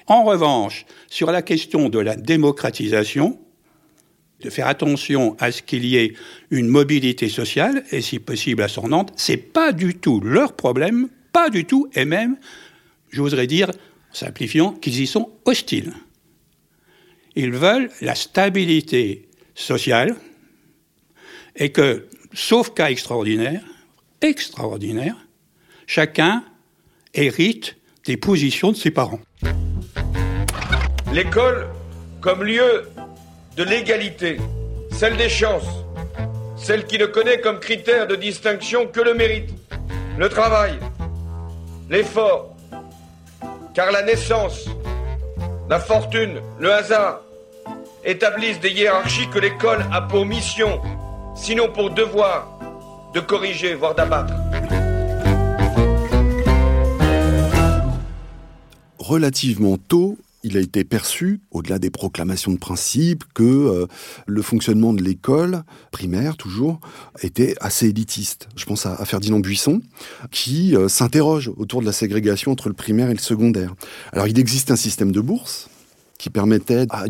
En 0.05 0.25
revanche, 0.25 0.86
sur 1.07 1.31
la 1.31 1.41
question 1.41 1.88
de 1.88 1.98
la 1.98 2.17
démocratisation, 2.17 3.39
de 4.41 4.50
faire 4.50 4.67
attention 4.67 5.38
à 5.39 5.53
ce 5.53 5.62
qu'il 5.62 5.86
y 5.86 5.95
ait 5.95 6.13
une 6.50 6.67
mobilité 6.67 7.29
sociale, 7.29 7.86
et 7.93 8.01
si 8.01 8.19
possible 8.19 8.63
ascendante, 8.63 9.13
c'est 9.15 9.38
pas 9.38 9.71
du 9.71 9.95
tout 9.95 10.19
leur 10.19 10.57
problème, 10.57 11.07
pas 11.31 11.50
du 11.50 11.63
tout, 11.63 11.89
et 11.93 12.03
même, 12.03 12.36
je 13.12 13.21
voudrais 13.21 13.48
dire, 13.48 13.69
en 13.69 13.74
simplifiant, 14.12 14.74
qu'ils 14.74 15.00
y 15.00 15.07
sont 15.07 15.29
hostiles. 15.45 15.93
Ils 17.38 17.53
veulent 17.53 17.89
la 18.01 18.15
stabilité 18.15 19.29
sociale, 19.55 20.17
et 21.55 21.71
que, 21.71 22.10
sauf 22.33 22.74
cas 22.74 22.89
extraordinaire, 22.89 23.62
extraordinaire, 24.22 25.16
chacun 25.88 26.44
hérite 27.13 27.78
des 28.06 28.18
positions 28.18 28.72
de 28.72 28.78
ses 28.78 28.92
parents. 28.92 29.20
L'école 31.13 31.68
comme 32.22 32.44
lieu 32.44 32.90
de 33.58 33.63
l'égalité, 33.63 34.38
celle 34.92 35.18
des 35.18 35.30
chances, 35.30 35.86
celle 36.56 36.86
qui 36.86 36.98
ne 36.98 37.06
connaît 37.06 37.42
comme 37.42 37.60
critère 37.60 38.08
de 38.08 38.16
distinction 38.16 38.88
que 38.88 39.01
le 39.01 39.13
mérite, 39.13 39.50
le 40.18 40.30
travail, 40.30 40.74
l'effort, 41.90 42.56
car 43.74 43.92
la 43.92 44.04
naissance, 44.04 44.70
la 45.70 45.80
fortune, 45.80 46.42
le 46.60 46.72
hasard 46.72 47.22
établissent 48.04 48.60
des 48.60 48.72
hiérarchies 48.72 49.30
que 49.30 49.40
l'école 49.40 49.86
a 49.92 50.01
pour 50.01 50.25
mission, 50.25 50.82
sinon 51.36 51.70
pour 51.70 51.90
devoir, 51.90 52.50
de 53.13 53.20
corriger, 53.20 53.75
voire 53.75 53.96
d'abattre. 53.96 54.34
Relativement 58.98 59.77
tôt, 59.77 60.18
il 60.44 60.58
a 60.58 60.60
été 60.60 60.84
perçu, 60.84 61.41
au-delà 61.51 61.77
des 61.77 61.89
proclamations 61.89 62.51
de 62.51 62.58
principe, 62.58 63.24
que 63.34 63.44
euh, 63.44 63.88
le 64.25 64.41
fonctionnement 64.41 64.94
de 64.94 65.03
l'école, 65.03 65.63
primaire 65.91 66.38
toujours, 66.38 66.80
était 67.22 67.56
assez 67.60 67.89
élitiste. 67.89 68.48
Je 68.56 68.65
pense 68.65 68.86
à, 68.86 69.03
Ferdinand 69.06 69.39
Buisson, 69.39 69.82
qui 70.32 70.75
euh, 70.75 70.88
s'interroge 70.88 71.51
autour 71.58 71.82
de 71.82 71.86
la 71.86 71.91
ségrégation 71.91 72.51
entre 72.51 72.70
le 72.70 72.74
primaire 72.74 73.10
et 73.10 73.13
le 73.13 73.20
secondaire. 73.20 73.75
Alors 74.13 74.27
il 74.27 74.39
existe 74.39 74.72
un 74.72 74.75
système 74.75 75.12
de 75.12 75.22
bourse 75.22 75.70
qui 76.18 76.30
permettait 76.30 76.86
à 76.89 77.06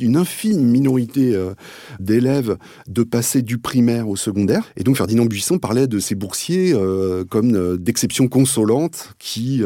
une 0.00 0.16
infime 0.16 0.60
minorité 0.60 1.34
euh, 1.34 1.54
d'élèves 2.00 2.56
de 2.88 3.02
passer 3.02 3.42
du 3.42 3.58
primaire 3.58 4.08
au 4.08 4.16
secondaire. 4.16 4.64
Et 4.76 4.82
donc 4.82 4.96
Ferdinand 4.96 5.26
Buisson 5.26 5.58
parlait 5.58 5.86
de 5.86 5.98
ces 5.98 6.14
boursiers 6.14 6.72
euh, 6.74 7.24
comme 7.24 7.54
euh, 7.54 7.76
d'exceptions 7.76 8.28
consolantes 8.28 9.14
qui 9.18 9.62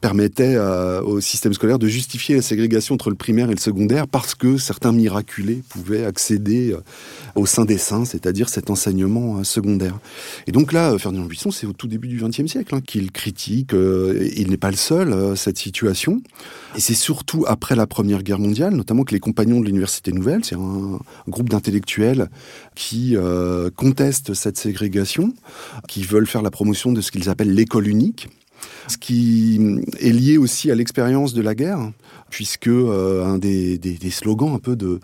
permettaient 0.00 0.58
au 1.04 1.20
système 1.20 1.52
scolaire 1.52 1.78
de 1.78 1.86
justifier 1.86 2.36
la 2.36 2.42
ségrégation 2.42 2.94
entre 2.94 3.10
le 3.10 3.16
primaire 3.16 3.50
et 3.50 3.54
le 3.54 3.60
secondaire 3.60 4.06
parce 4.06 4.34
que 4.34 4.56
certains 4.56 4.92
miraculés 4.92 5.62
pouvaient 5.68 6.04
accéder 6.04 6.76
au 7.34 7.46
sein 7.46 7.64
des 7.64 7.78
saints, 7.78 8.04
c'est-à-dire 8.04 8.48
cet 8.48 8.70
enseignement 8.70 9.42
secondaire. 9.44 9.98
Et 10.46 10.52
donc 10.52 10.72
là, 10.72 10.96
Ferdinand 10.98 11.24
Buisson, 11.24 11.50
c'est 11.50 11.66
au 11.66 11.72
tout 11.72 11.86
début 11.86 12.08
du 12.08 12.22
XXe 12.22 12.46
siècle 12.46 12.74
hein, 12.74 12.80
qu'il 12.80 13.10
critique, 13.12 13.72
il 13.72 14.50
n'est 14.50 14.56
pas 14.56 14.70
le 14.70 14.76
seul, 14.76 15.36
cette 15.36 15.58
situation. 15.58 16.22
Et 16.76 16.80
c'est 16.80 16.94
surtout 16.94 17.44
après 17.46 17.76
la 17.76 17.86
Première 17.86 18.22
Guerre 18.22 18.38
mondiale, 18.38 18.74
notamment 18.74 19.04
que 19.04 19.14
les 19.14 19.20
compagnons 19.22 19.60
de 19.60 19.64
l'Université 19.64 20.12
Nouvelle, 20.12 20.44
c'est 20.44 20.56
un, 20.56 20.98
groupe 21.28 21.48
d'intellectuels 21.48 22.28
qui 22.74 23.16
euh, 23.16 23.70
contestent 23.74 24.34
cette 24.34 24.58
ségrégation, 24.58 25.32
qui 25.88 26.02
veulent 26.02 26.26
faire 26.26 26.42
la 26.42 26.50
promotion 26.50 26.92
de 26.92 27.00
ce 27.00 27.10
qu'ils 27.10 27.30
appellent 27.30 27.54
l'école 27.54 27.86
unique, 27.86 28.28
ce 28.88 28.96
qui 28.96 29.80
est 30.00 30.12
lié 30.12 30.38
aussi 30.38 30.70
à 30.70 30.74
l'expérience 30.74 31.34
de 31.34 31.42
la 31.42 31.54
guerre, 31.54 31.90
puisque 32.30 32.68
euh, 32.68 33.24
un 33.24 33.38
des, 33.38 33.78
slogans 34.10 34.54
un 34.54 34.58
peu 34.58 34.74
de, 34.74 35.00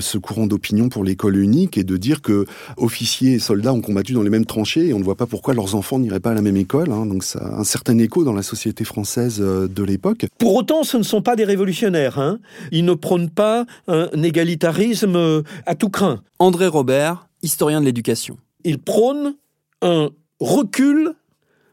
ce 0.00 0.18
courant 0.18 0.46
d'opinion 0.46 0.88
pour 0.88 1.04
l'école 1.04 1.36
unique 1.36 1.78
est 1.78 1.84
de 1.84 1.96
dire 1.96 2.22
que 2.22 2.46
officiers 2.76 3.34
et 3.34 3.38
soldats 3.38 3.72
ont 3.72 3.80
combattu 3.80 4.12
dans 4.12 4.22
les 4.22 4.30
mêmes 4.30 4.46
tranchées 4.46 4.88
et 4.88 4.94
on 4.94 4.98
ne 4.98 5.04
voit 5.04 5.16
pas 5.16 5.26
pourquoi 5.26 5.54
leurs 5.54 5.74
enfants 5.74 5.98
n'iraient 5.98 6.20
pas 6.20 6.30
à 6.30 6.34
la 6.34 6.42
même 6.42 6.56
école. 6.56 6.90
Hein. 6.90 7.06
donc 7.06 7.22
ça 7.22 7.38
a 7.40 7.60
un 7.60 7.64
certain 7.64 7.96
écho 7.98 8.24
dans 8.24 8.32
la 8.32 8.42
société 8.42 8.84
française 8.84 9.38
euh, 9.40 9.68
de 9.68 9.82
l'époque. 9.82 10.26
Pour 10.38 10.54
autant, 10.54 10.82
ce 10.82 10.96
ne 10.96 11.02
sont 11.02 11.22
pas 11.22 11.36
des 11.36 11.44
révolutionnaires. 11.44 12.18
Hein. 12.18 12.38
Ils 12.72 12.84
ne 12.84 12.94
prônent 12.94 13.30
pas 13.30 13.66
un 13.86 14.22
égalitarisme 14.22 15.16
euh, 15.16 15.42
à 15.66 15.74
tout 15.74 15.90
craint. 15.90 16.22
André 16.38 16.66
Robert, 16.66 17.28
historien 17.42 17.80
de 17.80 17.86
l'éducation. 17.86 18.38
Ils 18.64 18.78
prônent 18.78 19.34
un 19.82 20.10
recul 20.40 21.12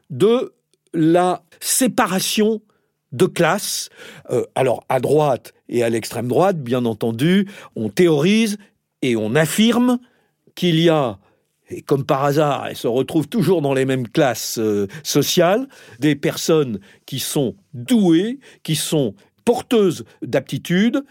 de 0.10 0.54
la 0.94 1.44
séparation 1.60 2.62
de 3.12 3.26
classes. 3.26 3.90
Euh, 4.30 4.44
alors, 4.56 4.84
à 4.90 5.00
droite 5.00 5.54
et 5.70 5.84
à 5.84 5.90
l'extrême 5.90 6.28
droite, 6.28 6.60
bien 6.60 6.86
entendu, 6.86 7.48
on 7.76 7.90
théorise 7.90 8.58
et 9.02 9.16
on 9.16 9.36
affirme 9.36 10.00
qu'il 10.56 10.80
y 10.80 10.90
a, 10.90 11.20
et 11.70 11.82
comme 11.82 12.06
par 12.06 12.24
hasard, 12.24 12.68
elles 12.68 12.76
se 12.76 12.88
retrouvent 12.88 13.28
toujours 13.28 13.62
dans 13.62 13.74
les 13.74 13.86
mêmes 13.86 14.08
classes 14.08 14.58
euh, 14.60 14.88
sociales, 15.04 15.68
des 16.00 16.16
personnes 16.16 16.80
qui 17.06 17.20
sont 17.20 17.56
douées, 17.74 18.40
qui 18.64 18.76
sont 18.76 19.14
porteuses 19.46 20.04
d'aptitudes, 20.22 21.04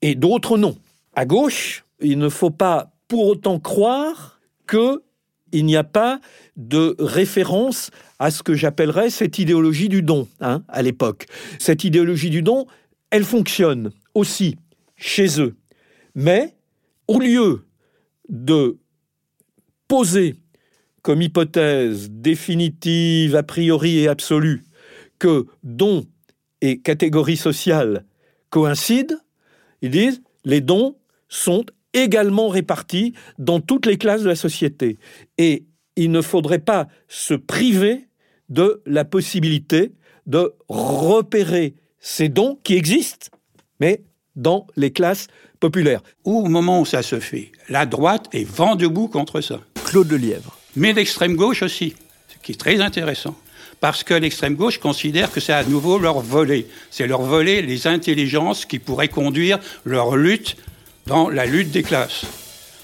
et 0.00 0.14
d'autres 0.14 0.58
non. 0.58 0.76
À 1.14 1.26
gauche, 1.26 1.84
il 2.00 2.18
ne 2.18 2.28
faut 2.28 2.50
pas 2.50 2.92
pour 3.08 3.26
autant 3.26 3.60
croire 3.60 4.40
que 4.66 5.02
il 5.52 5.66
n'y 5.66 5.76
a 5.76 5.84
pas 5.84 6.20
de 6.56 6.96
référence 6.98 7.90
à 8.18 8.30
ce 8.30 8.42
que 8.42 8.54
j'appellerais 8.54 9.10
cette 9.10 9.38
idéologie 9.38 9.88
du 9.88 10.02
don 10.02 10.28
hein, 10.40 10.62
à 10.68 10.82
l'époque. 10.82 11.26
Cette 11.58 11.84
idéologie 11.84 12.30
du 12.30 12.42
don, 12.42 12.66
elle 13.10 13.24
fonctionne 13.24 13.92
aussi 14.14 14.56
chez 14.96 15.40
eux. 15.40 15.54
Mais 16.14 16.54
au 17.08 17.18
lieu 17.18 17.64
de 18.28 18.78
poser 19.88 20.36
comme 21.02 21.20
hypothèse 21.20 22.10
définitive, 22.10 23.34
a 23.34 23.42
priori 23.42 23.98
et 23.98 24.08
absolue, 24.08 24.62
que 25.18 25.46
don 25.62 26.04
et 26.60 26.80
catégorie 26.80 27.36
sociale 27.36 28.04
coïncident, 28.50 29.16
ils 29.82 29.90
disent 29.90 30.22
les 30.44 30.60
dons 30.60 30.96
sont 31.28 31.64
également 31.94 32.48
répartis 32.48 33.14
dans 33.38 33.60
toutes 33.60 33.86
les 33.86 33.98
classes 33.98 34.22
de 34.22 34.28
la 34.28 34.36
société. 34.36 34.98
Et 35.38 35.66
il 35.96 36.10
ne 36.10 36.22
faudrait 36.22 36.58
pas 36.58 36.88
se 37.08 37.34
priver 37.34 38.08
de 38.48 38.82
la 38.86 39.04
possibilité 39.04 39.92
de 40.26 40.54
repérer 40.68 41.74
ces 41.98 42.28
dons 42.28 42.58
qui 42.62 42.74
existent, 42.74 43.28
mais 43.80 44.02
dans 44.36 44.66
les 44.76 44.92
classes 44.92 45.26
populaires. 45.60 46.02
Au 46.24 46.44
moment 46.46 46.80
où 46.80 46.86
ça 46.86 47.02
se 47.02 47.20
fait, 47.20 47.52
la 47.68 47.86
droite 47.86 48.28
est 48.32 48.48
vent 48.48 48.76
debout 48.76 49.08
contre 49.08 49.40
ça. 49.40 49.60
Claude 49.84 50.10
Lelièvre. 50.10 50.58
Mais 50.76 50.92
l'extrême 50.92 51.36
gauche 51.36 51.62
aussi, 51.62 51.94
ce 52.28 52.38
qui 52.42 52.52
est 52.52 52.56
très 52.56 52.80
intéressant. 52.80 53.36
Parce 53.80 54.04
que 54.04 54.14
l'extrême 54.14 54.54
gauche 54.54 54.78
considère 54.78 55.32
que 55.32 55.40
c'est 55.40 55.52
à 55.52 55.64
nouveau 55.64 55.98
leur 55.98 56.20
volet. 56.20 56.66
C'est 56.90 57.06
leur 57.06 57.22
volet 57.22 57.62
les 57.62 57.86
intelligences 57.86 58.64
qui 58.64 58.78
pourraient 58.78 59.08
conduire 59.08 59.58
leur 59.84 60.16
lutte 60.16 60.56
dans 61.06 61.28
la 61.28 61.46
lutte 61.46 61.70
des 61.70 61.82
classes. 61.82 62.24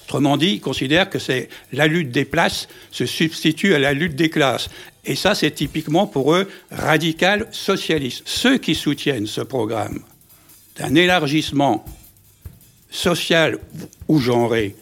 Autrement 0.05 0.37
dit, 0.37 0.53
ils 0.53 0.61
considèrent 0.61 1.09
que 1.09 1.19
c'est 1.19 1.49
la 1.71 1.85
lutte 1.85 2.11
des 2.11 2.25
places 2.25 2.67
se 2.91 3.05
substitue 3.05 3.75
à 3.75 3.79
la 3.79 3.93
lutte 3.93 4.15
des 4.15 4.29
classes. 4.29 4.69
Et 5.05 5.15
ça, 5.15 5.35
c'est 5.35 5.51
typiquement 5.51 6.07
pour 6.07 6.33
eux 6.33 6.49
radical 6.71 7.47
socialiste. 7.51 8.23
Ceux 8.25 8.57
qui 8.57 8.73
soutiennent 8.73 9.27
ce 9.27 9.41
programme 9.41 10.01
d'un 10.77 10.95
élargissement 10.95 11.85
social 12.89 13.59
ou 14.07 14.19
genré 14.19 14.75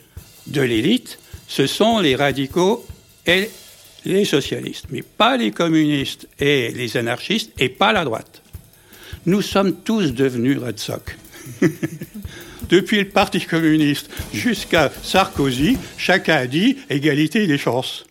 de 0.48 0.62
l'élite, 0.62 1.20
ce 1.48 1.68
sont 1.68 2.00
les 2.00 2.16
radicaux 2.16 2.86
et 3.26 3.50
les 4.06 4.26
socialistes, 4.26 4.86
mais 4.92 5.02
pas 5.02 5.36
les 5.36 5.52
communistes 5.52 6.28
et 6.40 6.72
les 6.72 6.96
anarchistes 6.96 7.52
et 7.60 7.70
pas 7.70 7.92
la 7.92 8.06
droite. 8.06 8.42
Nous 9.26 9.42
sommes 9.42 9.76
tous 9.76 10.14
devenus 10.14 10.58
Red 10.58 10.80
Sox. 10.80 11.18
Depuis 12.70 13.00
le 13.00 13.08
Parti 13.08 13.40
communiste 13.40 14.10
jusqu'à 14.34 14.92
Sarkozy, 15.02 15.78
chacun 15.98 16.36
a 16.36 16.48
dit 16.48 16.78
égalité 16.90 17.48
des 17.48 17.58
chances. 17.58 18.06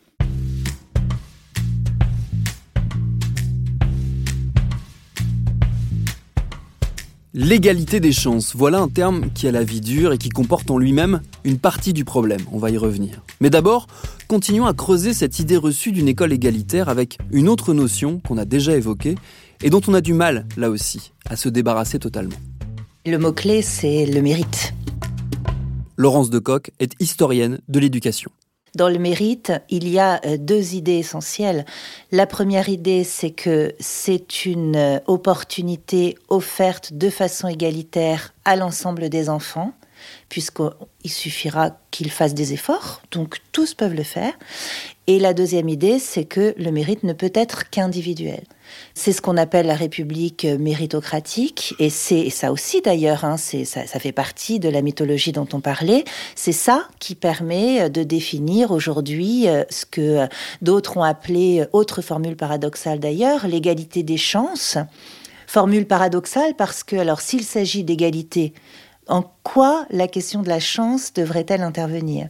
L'égalité 7.34 8.00
des 8.00 8.12
chances, 8.12 8.56
voilà 8.56 8.78
un 8.78 8.88
terme 8.88 9.30
qui 9.34 9.46
a 9.46 9.52
la 9.52 9.62
vie 9.62 9.82
dure 9.82 10.14
et 10.14 10.18
qui 10.18 10.30
comporte 10.30 10.70
en 10.70 10.78
lui-même 10.78 11.20
une 11.44 11.58
partie 11.58 11.92
du 11.92 12.06
problème, 12.06 12.40
on 12.50 12.56
va 12.56 12.70
y 12.70 12.78
revenir. 12.78 13.20
Mais 13.42 13.50
d'abord, 13.50 13.88
continuons 14.26 14.64
à 14.64 14.72
creuser 14.72 15.12
cette 15.12 15.38
idée 15.38 15.58
reçue 15.58 15.92
d'une 15.92 16.08
école 16.08 16.32
égalitaire 16.32 16.88
avec 16.88 17.18
une 17.30 17.50
autre 17.50 17.74
notion 17.74 18.20
qu'on 18.20 18.38
a 18.38 18.46
déjà 18.46 18.74
évoquée 18.74 19.16
et 19.62 19.68
dont 19.68 19.82
on 19.86 19.92
a 19.92 20.00
du 20.00 20.14
mal, 20.14 20.46
là 20.56 20.70
aussi, 20.70 21.12
à 21.28 21.36
se 21.36 21.50
débarrasser 21.50 21.98
totalement. 21.98 22.36
Le 23.06 23.18
mot-clé, 23.18 23.62
c'est 23.62 24.04
le 24.04 24.20
mérite. 24.20 24.74
Laurence 25.96 26.28
Decoq 26.28 26.72
est 26.80 27.00
historienne 27.00 27.60
de 27.68 27.78
l'éducation. 27.78 28.32
Dans 28.74 28.88
le 28.88 28.98
mérite, 28.98 29.52
il 29.70 29.88
y 29.88 30.00
a 30.00 30.20
euh, 30.26 30.36
deux 30.36 30.74
idées 30.74 30.98
essentielles. 30.98 31.64
La 32.10 32.26
première 32.26 32.68
idée, 32.68 33.04
c'est 33.04 33.30
que 33.30 33.72
c'est 33.78 34.44
une 34.44 34.74
euh, 34.74 34.98
opportunité 35.06 36.16
offerte 36.30 36.94
de 36.94 37.08
façon 37.08 37.46
égalitaire 37.46 38.34
à 38.44 38.56
l'ensemble 38.56 39.08
des 39.08 39.28
enfants 39.28 39.72
puisqu'il 40.28 41.10
suffira 41.10 41.78
qu'ils 41.90 42.10
fassent 42.10 42.34
des 42.34 42.52
efforts, 42.52 43.02
donc 43.10 43.38
tous 43.52 43.74
peuvent 43.74 43.94
le 43.94 44.02
faire. 44.02 44.32
Et 45.08 45.20
la 45.20 45.34
deuxième 45.34 45.68
idée, 45.68 46.00
c'est 46.00 46.24
que 46.24 46.52
le 46.58 46.70
mérite 46.72 47.04
ne 47.04 47.12
peut 47.12 47.30
être 47.32 47.70
qu'individuel. 47.70 48.42
C'est 48.94 49.12
ce 49.12 49.22
qu'on 49.22 49.36
appelle 49.36 49.66
la 49.66 49.76
République 49.76 50.44
méritocratique, 50.44 51.74
et 51.78 51.90
c'est 51.90 52.28
ça 52.30 52.50
aussi 52.50 52.82
d'ailleurs, 52.82 53.24
hein, 53.24 53.36
ça, 53.36 53.64
ça 53.64 54.00
fait 54.00 54.12
partie 54.12 54.58
de 54.58 54.68
la 54.68 54.82
mythologie 54.82 55.30
dont 55.30 55.46
on 55.52 55.60
parlait. 55.60 56.04
C'est 56.34 56.50
ça 56.50 56.88
qui 56.98 57.14
permet 57.14 57.88
de 57.88 58.02
définir 58.02 58.72
aujourd'hui 58.72 59.48
euh, 59.48 59.62
ce 59.70 59.86
que 59.86 60.26
d'autres 60.60 60.96
ont 60.96 61.02
appelé, 61.02 61.60
euh, 61.60 61.66
autre 61.72 62.02
formule 62.02 62.36
paradoxale 62.36 62.98
d'ailleurs, 62.98 63.46
l'égalité 63.46 64.02
des 64.02 64.16
chances. 64.16 64.78
Formule 65.46 65.86
paradoxale 65.86 66.54
parce 66.56 66.82
que, 66.82 66.96
alors, 66.96 67.20
s'il 67.20 67.44
s'agit 67.44 67.84
d'égalité 67.84 68.52
en 69.08 69.24
quoi 69.42 69.86
la 69.90 70.08
question 70.08 70.42
de 70.42 70.48
la 70.48 70.58
chance 70.58 71.12
devrait-elle 71.12 71.62
intervenir? 71.62 72.28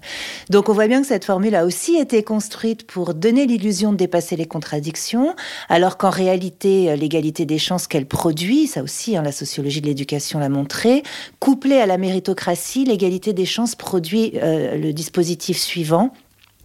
Donc 0.51 0.69
on 0.69 0.73
voit 0.73 0.89
bien 0.89 1.01
que 1.01 1.07
cette 1.07 1.25
formule 1.25 1.55
a 1.55 1.65
aussi 1.65 1.97
été 1.97 2.23
construite 2.23 2.87
pour 2.87 3.15
donner 3.15 3.47
l'illusion 3.47 3.93
de 3.93 3.97
dépasser 3.97 4.37
les 4.37 4.47
contradictions, 4.47 5.35
alors 5.69 5.97
qu'en 5.97 6.11
réalité 6.11 6.97
l'égalité 6.97 7.47
des 7.47 7.59
chances 7.59 7.87
qu'elle 7.87 8.07
produit, 8.07 8.67
ça 8.67 8.83
aussi 8.83 9.17
hein, 9.17 9.23
la 9.23 9.33
sociologie 9.33 9.81
de 9.81 9.87
l'éducation 9.87 10.39
l'a 10.39 10.49
montré, 10.49 11.03
couplée 11.41 11.79
à 11.79 11.87
la 11.87 11.99
méritocratie, 11.99 12.85
l'égalité 12.85 13.33
des 13.33 13.47
chances 13.47 13.75
produit 13.75 14.33
euh, 14.37 14.77
le 14.77 14.93
dispositif 14.93 15.59
suivant. 15.59 16.13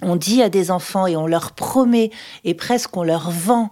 On 0.04 0.16
dit 0.16 0.42
à 0.42 0.50
des 0.50 0.72
enfants 0.72 1.06
et 1.06 1.16
on 1.16 1.28
leur 1.28 1.52
promet 1.52 2.10
et 2.44 2.56
presque 2.56 2.98
on 2.98 3.04
leur 3.04 3.30
vend 3.30 3.70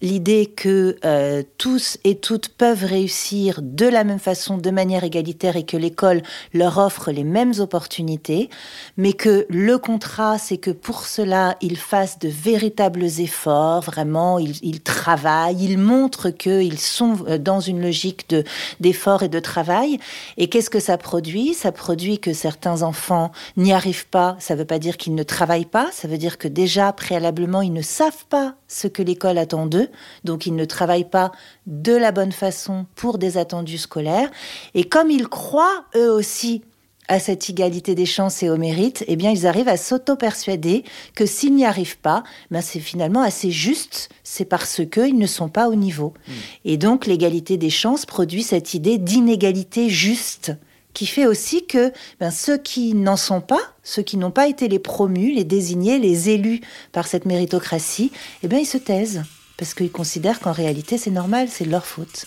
l'idée 0.00 0.46
que 0.46 0.96
euh, 1.04 1.42
tous 1.58 1.98
et 2.04 2.16
toutes 2.16 2.48
peuvent 2.48 2.84
réussir 2.84 3.60
de 3.62 3.86
la 3.86 4.04
même 4.04 4.18
façon, 4.18 4.58
de 4.58 4.70
manière 4.70 5.04
égalitaire, 5.04 5.56
et 5.56 5.64
que 5.64 5.76
l'école 5.76 6.22
leur 6.54 6.78
offre 6.78 7.10
les 7.10 7.24
mêmes 7.24 7.54
opportunités, 7.58 8.48
mais 8.96 9.12
que 9.12 9.46
le 9.48 9.78
contrat, 9.78 10.38
c'est 10.38 10.58
que 10.58 10.70
pour 10.70 11.06
cela, 11.06 11.56
ils 11.60 11.76
fassent 11.76 12.18
de 12.18 12.28
véritables 12.28 13.04
efforts, 13.04 13.82
vraiment, 13.82 14.38
ils, 14.38 14.80
travaillent, 14.80 15.64
ils 15.64 15.78
montrent 15.78 16.30
qu'ils 16.30 16.78
sont 16.78 17.16
euh, 17.26 17.38
dans 17.38 17.60
une 17.60 17.82
logique 17.82 18.28
de 18.28 18.44
d'effort 18.80 19.22
et 19.22 19.28
de 19.28 19.40
travail. 19.40 19.98
Et 20.36 20.48
qu'est-ce 20.48 20.70
que 20.70 20.80
ça 20.80 20.96
produit? 20.98 21.54
Ça 21.54 21.72
produit 21.72 22.18
que 22.18 22.32
certains 22.32 22.82
enfants 22.82 23.32
n'y 23.56 23.72
arrivent 23.72 24.08
pas. 24.08 24.36
Ça 24.38 24.54
ne 24.54 24.60
veut 24.60 24.64
pas 24.64 24.78
dire 24.78 24.96
qu'ils 24.96 25.14
ne 25.14 25.22
travaillent 25.22 25.64
pas, 25.64 25.88
ça 25.92 26.08
veut 26.08 26.18
dire 26.18 26.38
que 26.38 26.48
déjà, 26.48 26.92
préalablement, 26.92 27.62
ils 27.62 27.72
ne 27.72 27.82
savent 27.82 28.26
pas 28.28 28.54
ce 28.68 28.86
que 28.86 29.02
l'école 29.02 29.38
attend 29.38 29.66
d'eux 29.66 29.87
donc 30.24 30.46
ils 30.46 30.54
ne 30.54 30.64
travaillent 30.64 31.08
pas 31.08 31.32
de 31.66 31.92
la 31.92 32.12
bonne 32.12 32.32
façon 32.32 32.86
pour 32.94 33.18
des 33.18 33.38
attendus 33.38 33.78
scolaires. 33.78 34.30
Et 34.74 34.84
comme 34.84 35.10
ils 35.10 35.28
croient 35.28 35.84
eux 35.96 36.10
aussi 36.10 36.62
à 37.08 37.18
cette 37.18 37.48
égalité 37.48 37.94
des 37.94 38.06
chances 38.06 38.42
et 38.42 38.50
au 38.50 38.56
mérite, 38.56 39.02
eh 39.08 39.16
bien, 39.16 39.30
ils 39.30 39.46
arrivent 39.46 39.68
à 39.68 39.78
s'auto-persuader 39.78 40.84
que 41.14 41.24
s'ils 41.24 41.54
n'y 41.54 41.64
arrivent 41.64 41.98
pas, 41.98 42.22
ben 42.50 42.60
c'est 42.60 42.80
finalement 42.80 43.22
assez 43.22 43.50
juste, 43.50 44.10
c'est 44.22 44.44
parce 44.44 44.82
qu'ils 44.90 45.18
ne 45.18 45.26
sont 45.26 45.48
pas 45.48 45.68
au 45.68 45.74
niveau. 45.74 46.12
Hmm. 46.28 46.32
Et 46.66 46.76
donc, 46.76 47.06
l'égalité 47.06 47.56
des 47.56 47.70
chances 47.70 48.04
produit 48.04 48.42
cette 48.42 48.74
idée 48.74 48.98
d'inégalité 48.98 49.88
juste 49.88 50.52
qui 50.92 51.06
fait 51.06 51.26
aussi 51.26 51.66
que 51.66 51.92
ben, 52.20 52.30
ceux 52.30 52.58
qui 52.58 52.94
n'en 52.94 53.16
sont 53.16 53.40
pas, 53.40 53.60
ceux 53.82 54.02
qui 54.02 54.16
n'ont 54.16 54.30
pas 54.30 54.48
été 54.48 54.68
les 54.68 54.78
promus, 54.78 55.32
les 55.32 55.44
désignés, 55.44 55.98
les 55.98 56.28
élus 56.28 56.60
par 56.92 57.06
cette 57.06 57.24
méritocratie, 57.24 58.10
eh 58.42 58.48
bien, 58.48 58.58
ils 58.58 58.66
se 58.66 58.78
taisent 58.78 59.22
parce 59.58 59.74
qu'ils 59.74 59.90
considèrent 59.90 60.40
qu'en 60.40 60.52
réalité 60.52 60.96
c'est 60.96 61.10
normal, 61.10 61.48
c'est 61.50 61.66
leur 61.66 61.84
faute. 61.84 62.26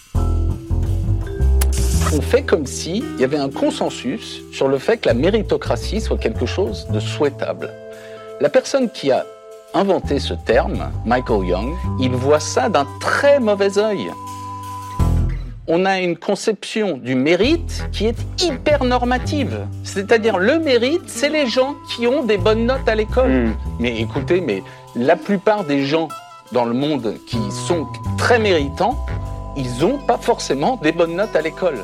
On 2.14 2.22
fait 2.22 2.44
comme 2.44 2.66
s'il 2.66 3.06
y 3.20 3.24
avait 3.24 3.38
un 3.38 3.50
consensus 3.50 4.42
sur 4.52 4.68
le 4.68 4.78
fait 4.78 4.98
que 4.98 5.08
la 5.08 5.14
méritocratie 5.14 6.02
soit 6.02 6.18
quelque 6.18 6.46
chose 6.46 6.88
de 6.90 7.00
souhaitable. 7.00 7.72
La 8.42 8.50
personne 8.50 8.90
qui 8.90 9.12
a 9.12 9.26
inventé 9.74 10.20
ce 10.20 10.34
terme, 10.34 10.92
Michael 11.06 11.48
Young, 11.48 11.74
il 12.02 12.12
voit 12.12 12.42
ça 12.42 12.68
d'un 12.68 12.86
très 13.00 13.40
mauvais 13.40 13.78
œil. 13.78 14.12
On 15.68 15.86
a 15.86 16.02
une 16.02 16.18
conception 16.18 16.98
du 16.98 17.16
mérite 17.16 17.86
qui 17.94 18.08
est 18.08 18.18
hyper 18.42 18.84
normative. 18.84 19.68
C'est-à-dire 19.86 20.38
le 20.38 20.60
mérite, 20.60 21.04
c'est 21.08 21.30
les 21.30 21.48
gens 21.48 21.76
qui 21.90 22.08
ont 22.08 22.24
des 22.24 22.38
bonnes 22.38 22.66
notes 22.66 22.90
à 22.90 22.96
l'école. 22.96 23.32
Hmm. 23.32 23.54
Mais 23.80 24.02
écoutez, 24.02 24.42
mais 24.42 24.64
la 24.98 25.16
plupart 25.16 25.64
des 25.64 25.86
gens 25.86 26.10
dans 26.52 26.66
le 26.66 26.74
monde 26.74 27.16
qui 27.28 27.38
sont 27.52 27.88
très 28.18 28.40
méritants, 28.40 29.06
ils 29.56 29.80
n'ont 29.80 29.98
pas 29.98 30.18
forcément 30.18 30.78
des 30.78 30.92
bonnes 30.92 31.16
notes 31.16 31.36
à 31.36 31.42
l'école. 31.42 31.84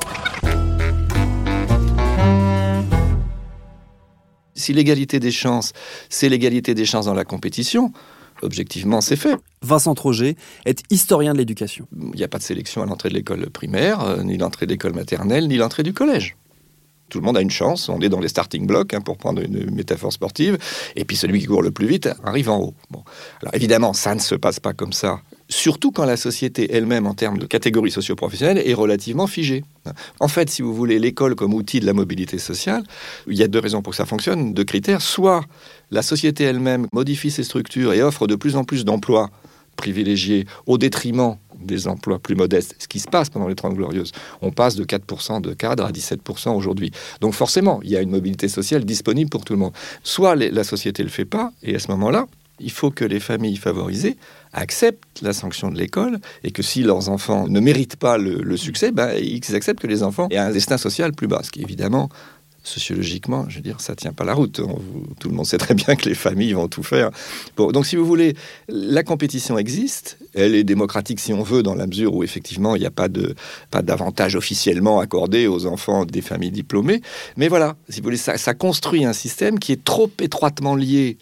Si 4.55 4.73
l'égalité 4.73 5.19
des 5.19 5.31
chances, 5.31 5.73
c'est 6.09 6.29
l'égalité 6.29 6.73
des 6.73 6.85
chances 6.85 7.05
dans 7.05 7.13
la 7.13 7.23
compétition, 7.23 7.91
objectivement, 8.41 9.01
c'est 9.01 9.15
fait. 9.15 9.37
Vincent 9.61 9.93
Troget 9.95 10.35
est 10.65 10.83
historien 10.89 11.33
de 11.33 11.37
l'éducation. 11.37 11.87
Il 11.95 12.17
n'y 12.17 12.23
a 12.23 12.27
pas 12.27 12.39
de 12.39 12.43
sélection 12.43 12.81
à 12.81 12.85
l'entrée 12.85 13.09
de 13.09 13.13
l'école 13.13 13.49
primaire, 13.49 14.01
euh, 14.01 14.23
ni 14.23 14.37
l'entrée 14.37 14.65
de 14.65 14.71
l'école 14.71 14.93
maternelle, 14.93 15.47
ni 15.47 15.57
l'entrée 15.57 15.83
du 15.83 15.93
collège. 15.93 16.35
Tout 17.09 17.19
le 17.19 17.25
monde 17.25 17.37
a 17.37 17.41
une 17.41 17.51
chance, 17.51 17.89
on 17.89 17.99
est 18.01 18.09
dans 18.09 18.19
les 18.19 18.27
starting 18.27 18.67
blocks, 18.67 18.93
hein, 18.93 19.01
pour 19.01 19.17
prendre 19.17 19.41
une 19.41 19.71
métaphore 19.71 20.11
sportive, 20.11 20.57
et 20.95 21.05
puis 21.05 21.15
celui 21.15 21.39
qui 21.39 21.45
court 21.45 21.61
le 21.61 21.71
plus 21.71 21.87
vite 21.87 22.09
arrive 22.23 22.49
en 22.49 22.59
haut. 22.59 22.73
Bon. 22.91 23.03
Alors 23.41 23.55
évidemment, 23.55 23.93
ça 23.93 24.13
ne 24.13 24.19
se 24.19 24.35
passe 24.35 24.59
pas 24.59 24.73
comme 24.73 24.93
ça, 24.93 25.21
surtout 25.49 25.91
quand 25.91 26.05
la 26.05 26.17
société 26.17 26.67
elle-même, 26.73 27.07
en 27.07 27.13
termes 27.13 27.37
de 27.37 27.45
catégories 27.45 27.91
socio-professionnelles, 27.91 28.61
est 28.65 28.73
relativement 28.73 29.27
figée. 29.27 29.63
En 30.19 30.27
fait, 30.27 30.49
si 30.49 30.61
vous 30.61 30.73
voulez 30.73 30.99
l'école 30.99 31.35
comme 31.35 31.53
outil 31.53 31.79
de 31.79 31.85
la 31.85 31.93
mobilité 31.93 32.37
sociale, 32.39 32.83
il 33.27 33.37
y 33.37 33.43
a 33.43 33.47
deux 33.47 33.59
raisons 33.59 33.81
pour 33.81 33.91
que 33.91 33.97
ça 33.97 34.05
fonctionne, 34.05 34.53
deux 34.53 34.65
critères. 34.65 35.01
Soit 35.01 35.45
la 35.91 36.01
société 36.01 36.43
elle-même 36.43 36.87
modifie 36.91 37.31
ses 37.31 37.43
structures 37.43 37.93
et 37.93 38.01
offre 38.01 38.27
de 38.27 38.35
plus 38.35 38.57
en 38.57 38.65
plus 38.65 38.83
d'emplois 38.83 39.29
privilégiés 39.77 40.45
au 40.65 40.77
détriment 40.77 41.37
des 41.59 41.87
emplois 41.87 42.19
plus 42.19 42.35
modestes, 42.35 42.75
ce 42.79 42.87
qui 42.87 42.99
se 42.99 43.07
passe 43.07 43.29
pendant 43.29 43.47
les 43.47 43.55
Trente 43.55 43.75
Glorieuses. 43.75 44.11
On 44.41 44.51
passe 44.51 44.75
de 44.75 44.83
4% 44.83 45.41
de 45.41 45.53
cadres 45.53 45.85
à 45.85 45.91
17% 45.91 46.55
aujourd'hui. 46.55 46.91
Donc 47.21 47.33
forcément, 47.33 47.79
il 47.83 47.91
y 47.91 47.97
a 47.97 48.01
une 48.01 48.11
mobilité 48.11 48.47
sociale 48.47 48.85
disponible 48.85 49.29
pour 49.29 49.45
tout 49.45 49.53
le 49.53 49.59
monde. 49.59 49.73
Soit 50.03 50.35
la 50.35 50.63
société 50.63 51.03
ne 51.03 51.07
le 51.07 51.11
fait 51.11 51.25
pas, 51.25 51.51
et 51.63 51.75
à 51.75 51.79
ce 51.79 51.89
moment-là, 51.91 52.27
il 52.59 52.71
faut 52.71 52.91
que 52.91 53.05
les 53.05 53.19
familles 53.19 53.57
favorisées 53.57 54.17
acceptent 54.53 55.21
la 55.21 55.33
sanction 55.33 55.69
de 55.69 55.77
l'école 55.77 56.19
et 56.43 56.51
que 56.51 56.63
si 56.63 56.81
leurs 56.81 57.09
enfants 57.09 57.47
ne 57.47 57.59
méritent 57.59 57.97
pas 57.97 58.17
le, 58.17 58.57
succès, 58.57 58.91
ben, 58.91 59.11
ils 59.15 59.55
acceptent 59.55 59.79
que 59.79 59.87
les 59.87 60.03
enfants 60.03 60.27
aient 60.31 60.37
un 60.37 60.51
destin 60.51 60.77
social 60.77 61.11
plus 61.11 61.27
bas, 61.27 61.41
ce 61.43 61.51
qui 61.51 61.61
évidemment 61.61 62.09
sociologiquement, 62.67 63.45
je 63.49 63.55
veux 63.55 63.61
dire, 63.61 63.79
ça 63.81 63.95
tient 63.95 64.13
pas 64.13 64.25
la 64.25 64.33
route. 64.33 64.61
tout 65.19 65.29
le 65.29 65.35
monde 65.35 65.45
sait 65.45 65.57
très 65.57 65.73
bien 65.73 65.95
que 65.95 66.07
les 66.07 66.15
familles 66.15 66.53
vont 66.53 66.67
tout 66.67 66.83
faire. 66.83 67.11
Bon, 67.55 67.71
donc, 67.71 67.85
si 67.85 67.95
vous 67.95 68.05
voulez, 68.05 68.35
la 68.67 69.03
compétition 69.03 69.57
existe. 69.57 70.17
Elle 70.33 70.53
est 70.53 70.63
démocratique 70.63 71.19
si 71.19 71.33
on 71.33 71.43
veut, 71.43 71.63
dans 71.63 71.75
la 71.75 71.87
mesure 71.87 72.13
où 72.13 72.23
effectivement 72.23 72.75
il 72.75 72.79
n'y 72.79 72.85
a 72.85 72.91
pas 72.91 73.07
de 73.07 73.35
pas 73.71 73.81
d'avantage 73.81 74.35
officiellement 74.35 74.99
accordé 74.99 75.47
aux 75.47 75.65
enfants 75.65 76.05
des 76.05 76.21
familles 76.21 76.51
diplômées. 76.51 77.01
Mais 77.37 77.47
voilà, 77.47 77.75
si 77.89 78.01
vous 78.01 78.05
voulez, 78.05 78.17
ça 78.17 78.53
construit 78.53 79.05
un 79.05 79.13
système 79.13 79.59
qui 79.59 79.71
est 79.71 79.83
trop 79.83 80.11
étroitement 80.19 80.75
lié 80.75 81.17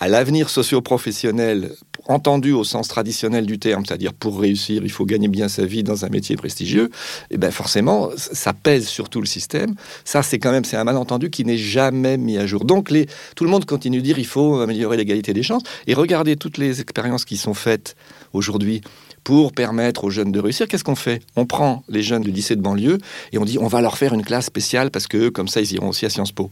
à 0.00 0.08
l'avenir 0.08 0.48
socio-professionnel 0.48 1.72
entendu 2.08 2.52
au 2.52 2.64
sens 2.64 2.88
traditionnel 2.88 3.46
du 3.46 3.58
terme, 3.58 3.84
c'est-à-dire 3.86 4.14
pour 4.14 4.40
réussir, 4.40 4.82
il 4.82 4.90
faut 4.90 5.04
gagner 5.04 5.28
bien 5.28 5.48
sa 5.48 5.64
vie 5.64 5.82
dans 5.82 6.04
un 6.04 6.08
métier 6.08 6.34
prestigieux, 6.36 6.90
et 7.30 7.34
eh 7.34 7.36
ben 7.36 7.50
forcément, 7.50 8.10
ça 8.16 8.52
pèse 8.52 8.88
sur 8.88 9.08
tout 9.08 9.20
le 9.20 9.26
système. 9.26 9.74
Ça, 10.04 10.22
c'est 10.22 10.38
quand 10.38 10.50
même 10.50 10.64
c'est 10.64 10.78
un 10.78 10.84
malentendu 10.84 11.30
qui 11.30 11.44
n'est 11.44 11.58
jamais 11.58 12.16
mis 12.16 12.38
à 12.38 12.46
jour. 12.46 12.64
Donc 12.64 12.92
tout 13.36 13.44
le 13.44 13.50
monde 13.50 13.66
continue 13.66 13.98
de 13.98 14.02
dire 14.02 14.18
il 14.18 14.26
faut 14.26 14.60
améliorer 14.60 14.96
l'égalité 14.96 15.32
des 15.32 15.42
chances. 15.42 15.62
Et 15.86 15.94
regardez 15.94 16.36
toutes 16.36 16.58
les 16.58 16.80
expériences 16.80 17.24
qui 17.24 17.36
sont 17.36 17.54
faites 17.54 17.94
aujourd'hui 18.32 18.80
pour 19.22 19.52
permettre 19.52 20.04
aux 20.04 20.10
jeunes 20.10 20.32
de 20.32 20.40
réussir. 20.40 20.66
Qu'est-ce 20.66 20.84
qu'on 20.84 20.96
fait? 20.96 21.22
On 21.36 21.44
prend 21.44 21.84
les 21.88 22.02
jeunes 22.02 22.22
du 22.22 22.30
lycée 22.30 22.56
de 22.56 22.62
banlieue 22.62 22.98
et 23.32 23.38
on 23.38 23.44
dit 23.44 23.58
on 23.58 23.66
va 23.66 23.82
leur 23.82 23.98
faire 23.98 24.14
une 24.14 24.24
classe 24.24 24.46
spéciale 24.46 24.90
parce 24.90 25.06
que 25.06 25.28
comme 25.28 25.48
ça 25.48 25.60
ils 25.60 25.72
iront 25.74 25.88
aussi 25.88 26.06
à 26.06 26.10
Sciences 26.10 26.32
Po 26.32 26.50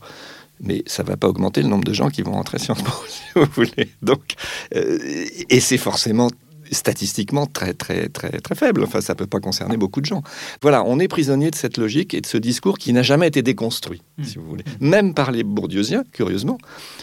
mais 0.61 0.83
ça 0.87 1.03
ne 1.03 1.09
va 1.09 1.17
pas 1.17 1.29
augmenter 1.29 1.63
le 1.63 1.69
nombre 1.69 1.85
de 1.85 1.93
gens 1.93 2.11
qui 2.11 2.23
vont 2.23 2.33
rentrer 2.33 2.57
à 2.57 2.59
Sciences 2.59 2.83
Po, 2.83 2.93
si 3.09 3.23
vous 3.35 3.47
voulez. 3.55 3.89
Donc, 4.03 4.35
euh, 4.75 4.99
et 5.49 5.61
c'est 5.61 5.79
forcément 5.79 6.31
statistiquement 6.71 7.47
très 7.47 7.75
très 7.75 8.09
très 8.09 8.31
très 8.41 8.55
faible. 8.55 8.83
Enfin, 8.85 9.01
ça 9.01 9.15
peut 9.15 9.27
pas 9.27 9.41
concerner 9.41 9.77
beaucoup 9.77 10.01
de 10.01 10.07
gens. 10.07 10.23
Voilà, 10.63 10.85
on 10.85 10.99
est 10.99 11.09
prisonnier 11.09 11.51
de 11.51 11.55
cette 11.55 11.79
logique 11.79 12.15
et 12.15 12.21
de 12.21 12.27
ce 12.27 12.37
discours 12.37 12.79
qui 12.79 12.93
n'a 12.93 13.03
jamais 13.03 13.29
été 13.29 13.43
déconstruit, 13.43 14.03
hmm. 14.19 14.25
si 14.25 14.39
vous 14.39 14.47
voulez, 14.47 14.65
même 14.81 15.15
par 15.15 15.31
les 15.31 15.45
bourdieusiens, 15.45 16.05
curieusement, 16.13 16.59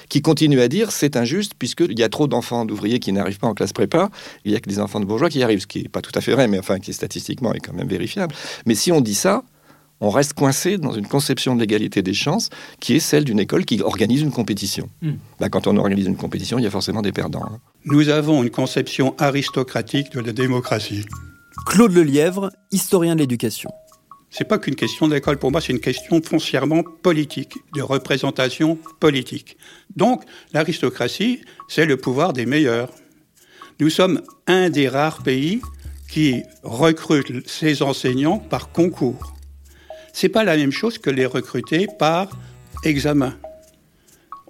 qui 0.10 0.22
continuent 0.22 0.60
à 0.60 0.68
dire 0.68 0.92
c'est 0.92 1.18
injuste 1.18 1.54
puisqu'il 1.58 1.98
y 1.98 2.04
a 2.04 2.10
trop 2.10 2.28
d'enfants 2.28 2.66
d'ouvriers 2.66 3.00
qui 3.00 3.12
n'arrivent 3.12 3.40
pas 3.40 3.48
en 3.48 3.54
classe 3.54 3.74
prépa, 3.74 4.10
il 4.44 4.52
y 4.52 4.56
a 4.56 4.60
que 4.60 4.70
des 4.70 4.80
enfants 4.80 5.00
de 5.00 5.06
bourgeois 5.06 5.30
qui 5.30 5.40
y 5.40 5.44
arrivent, 5.44 5.62
ce 5.62 5.68
qui 5.68 5.80
est 5.80 5.90
pas 5.90 6.02
tout 6.02 6.12
à 6.16 6.22
fait 6.22 6.32
vrai, 6.32 6.48
mais 6.48 6.60
enfin 6.60 6.80
qui 6.80 6.94
statistiquement 6.94 7.54
est 7.54 7.60
quand 7.60 7.74
même 7.74 7.88
vérifiable. 7.88 8.36
Mais 8.66 8.76
si 8.76 8.92
on 8.92 9.02
dit 9.02 9.16
ça, 9.16 9.44
on 10.02 10.10
reste 10.10 10.34
coincé 10.34 10.78
dans 10.78 10.92
une 10.92 11.08
conception 11.08 11.56
de 11.56 11.62
l'égalité 11.62 12.02
des 12.02 12.14
chances 12.14 12.50
qui 12.80 12.96
est 12.96 13.00
celle 13.00 13.24
d'une 13.24 13.40
école 13.40 13.66
qui 13.66 13.82
organise 13.82 14.22
une 14.22 14.32
compétition. 14.32 14.90
Hmm. 15.02 15.14
Ben, 15.40 15.50
quand 15.50 15.68
on 15.68 15.78
organise 15.78 16.06
une 16.06 16.18
compétition, 16.18 16.60
il 16.60 16.64
y 16.64 16.68
a 16.68 16.72
forcément 16.72 17.02
des 17.02 17.12
perdants. 17.12 17.46
Hein. 17.46 17.60
Nous 17.86 18.10
avons 18.10 18.44
une 18.44 18.50
conception 18.50 19.16
aristocratique 19.18 20.12
de 20.12 20.20
la 20.20 20.34
démocratie. 20.34 21.06
Claude 21.66 21.94
Lelièvre, 21.94 22.52
historien 22.72 23.16
de 23.16 23.22
l'éducation. 23.22 23.72
C'est 24.30 24.44
pas 24.44 24.60
qu'une 24.60 24.76
question 24.76 25.08
d'école, 25.08 25.38
pour 25.38 25.52
moi, 25.52 25.62
c'est 25.62 25.72
une 25.72 25.80
question 25.80 26.22
foncièrement 26.22 26.84
politique, 26.84 27.54
de 27.74 27.82
représentation 27.82 28.78
politique. 29.00 29.58
Donc, 29.96 30.24
l'aristocratie, 30.52 31.40
c'est 31.70 31.86
le 31.86 31.96
pouvoir 31.96 32.34
des 32.34 32.46
meilleurs. 32.46 32.92
Nous 33.80 33.90
sommes 33.90 34.22
un 34.48 34.70
des 34.70 34.90
rares 34.90 35.24
pays 35.24 35.62
qui 36.10 36.44
recrute 36.64 37.48
ses 37.48 37.82
enseignants 37.82 38.40
par 38.40 38.72
concours 38.72 39.35
c'est 40.16 40.30
pas 40.30 40.46
la 40.46 40.56
même 40.56 40.72
chose 40.72 40.98
que 40.98 41.10
les 41.10 41.26
recruter 41.26 41.88
par 42.00 42.30
examen. 42.86 43.36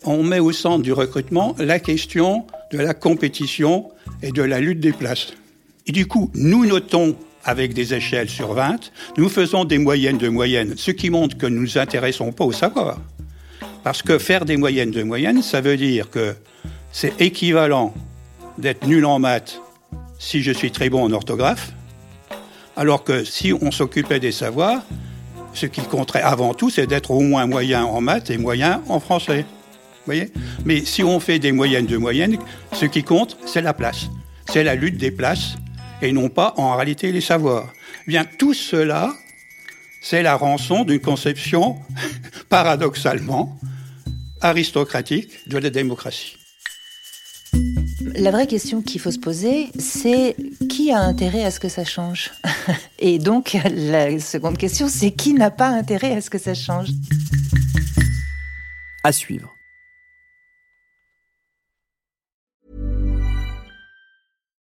On 0.03 0.21
met 0.21 0.37
au 0.37 0.51
centre 0.51 0.83
du 0.83 0.93
recrutement 0.93 1.55
la 1.57 1.79
question 1.79 2.45
de 2.71 2.77
la 2.77 2.93
compétition 2.93 3.89
et 4.21 4.29
de 4.29 4.43
la 4.43 4.59
lutte 4.59 4.79
des 4.79 4.91
places. 4.91 5.33
Et 5.87 5.91
du 5.91 6.05
coup, 6.05 6.29
nous 6.35 6.67
notons 6.67 7.15
avec 7.43 7.73
des 7.73 7.95
échelles 7.95 8.29
sur 8.29 8.53
20, 8.53 8.91
nous 9.17 9.27
faisons 9.27 9.65
des 9.65 9.79
moyennes 9.79 10.19
de 10.19 10.29
moyennes, 10.29 10.75
ce 10.77 10.91
qui 10.91 11.09
montre 11.09 11.35
que 11.35 11.47
nous 11.47 11.55
ne 11.55 11.61
nous 11.61 11.77
intéressons 11.79 12.31
pas 12.31 12.45
au 12.45 12.51
savoir. 12.51 12.99
Parce 13.83 14.03
que 14.03 14.19
faire 14.19 14.45
des 14.45 14.57
moyennes 14.57 14.91
de 14.91 15.01
moyennes, 15.01 15.41
ça 15.41 15.61
veut 15.61 15.77
dire 15.77 16.11
que 16.11 16.35
c'est 16.91 17.19
équivalent 17.19 17.91
d'être 18.59 18.85
nul 18.85 19.03
en 19.05 19.17
maths 19.17 19.59
si 20.19 20.43
je 20.43 20.51
suis 20.51 20.69
très 20.69 20.89
bon 20.89 21.03
en 21.03 21.11
orthographe, 21.11 21.73
alors 22.75 23.03
que 23.03 23.23
si 23.23 23.51
on 23.51 23.71
s'occupait 23.71 24.19
des 24.19 24.31
savoirs, 24.31 24.83
ce 25.55 25.65
qui 25.65 25.81
compterait 25.81 26.21
avant 26.21 26.53
tout, 26.53 26.69
c'est 26.69 26.85
d'être 26.85 27.11
au 27.11 27.21
moins 27.21 27.47
moyen 27.47 27.85
en 27.85 28.01
maths 28.01 28.29
et 28.29 28.37
moyen 28.37 28.83
en 28.89 28.99
français. 28.99 29.45
Voyez? 30.05 30.31
Mais 30.65 30.85
si 30.85 31.03
on 31.03 31.19
fait 31.19 31.39
des 31.39 31.51
moyennes 31.51 31.87
de 31.87 31.97
moyennes, 31.97 32.37
ce 32.73 32.85
qui 32.85 33.03
compte, 33.03 33.37
c'est 33.45 33.61
la 33.61 33.73
place. 33.73 34.09
C'est 34.51 34.63
la 34.63 34.75
lutte 34.75 34.97
des 34.97 35.11
places 35.11 35.55
et 36.01 36.11
non 36.11 36.29
pas 36.29 36.53
en 36.57 36.75
réalité 36.75 37.11
les 37.11 37.21
savoirs. 37.21 37.73
Eh 38.01 38.11
bien, 38.11 38.25
tout 38.25 38.53
cela, 38.53 39.13
c'est 40.01 40.21
la 40.21 40.35
rançon 40.35 40.83
d'une 40.83 40.99
conception, 40.99 41.77
paradoxalement, 42.49 43.57
aristocratique 44.41 45.49
de 45.49 45.57
la 45.57 45.71
démocratie. 45.71 46.37
La 48.17 48.31
vraie 48.31 48.47
question 48.47 48.81
qu'il 48.81 49.01
faut 49.01 49.11
se 49.11 49.19
poser, 49.19 49.69
c'est 49.77 50.35
qui 50.69 50.91
a 50.91 50.99
intérêt 50.99 51.43
à 51.43 51.51
ce 51.51 51.59
que 51.59 51.69
ça 51.69 51.83
change? 51.83 52.31
Et 52.99 53.19
donc, 53.19 53.57
la 53.65 54.19
seconde 54.19 54.57
question, 54.57 54.87
c'est 54.87 55.11
qui 55.11 55.33
n'a 55.33 55.51
pas 55.51 55.67
intérêt 55.67 56.15
à 56.15 56.21
ce 56.21 56.29
que 56.29 56.37
ça 56.37 56.53
change? 56.53 56.89
À 59.03 59.11
suivre. 59.11 59.51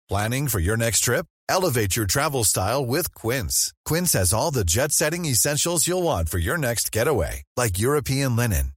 Planning 0.10 0.48
for 0.48 0.60
your 0.60 0.78
next 0.78 1.04
trip? 1.04 1.26
Elevate 1.50 1.96
your 1.96 2.06
travel 2.06 2.44
style 2.44 2.86
with 2.86 3.14
Quince. 3.14 3.74
Quince 3.86 4.14
has 4.14 4.34
all 4.34 4.52
the 4.52 4.66
jet 4.66 4.92
setting 4.92 5.26
essentials 5.26 5.88
you'll 5.88 6.04
want 6.04 6.30
for 6.30 6.40
your 6.40 6.58
next 6.58 6.92
getaway, 6.92 7.44
like 7.56 7.80
European 7.80 8.36
linen 8.36 8.77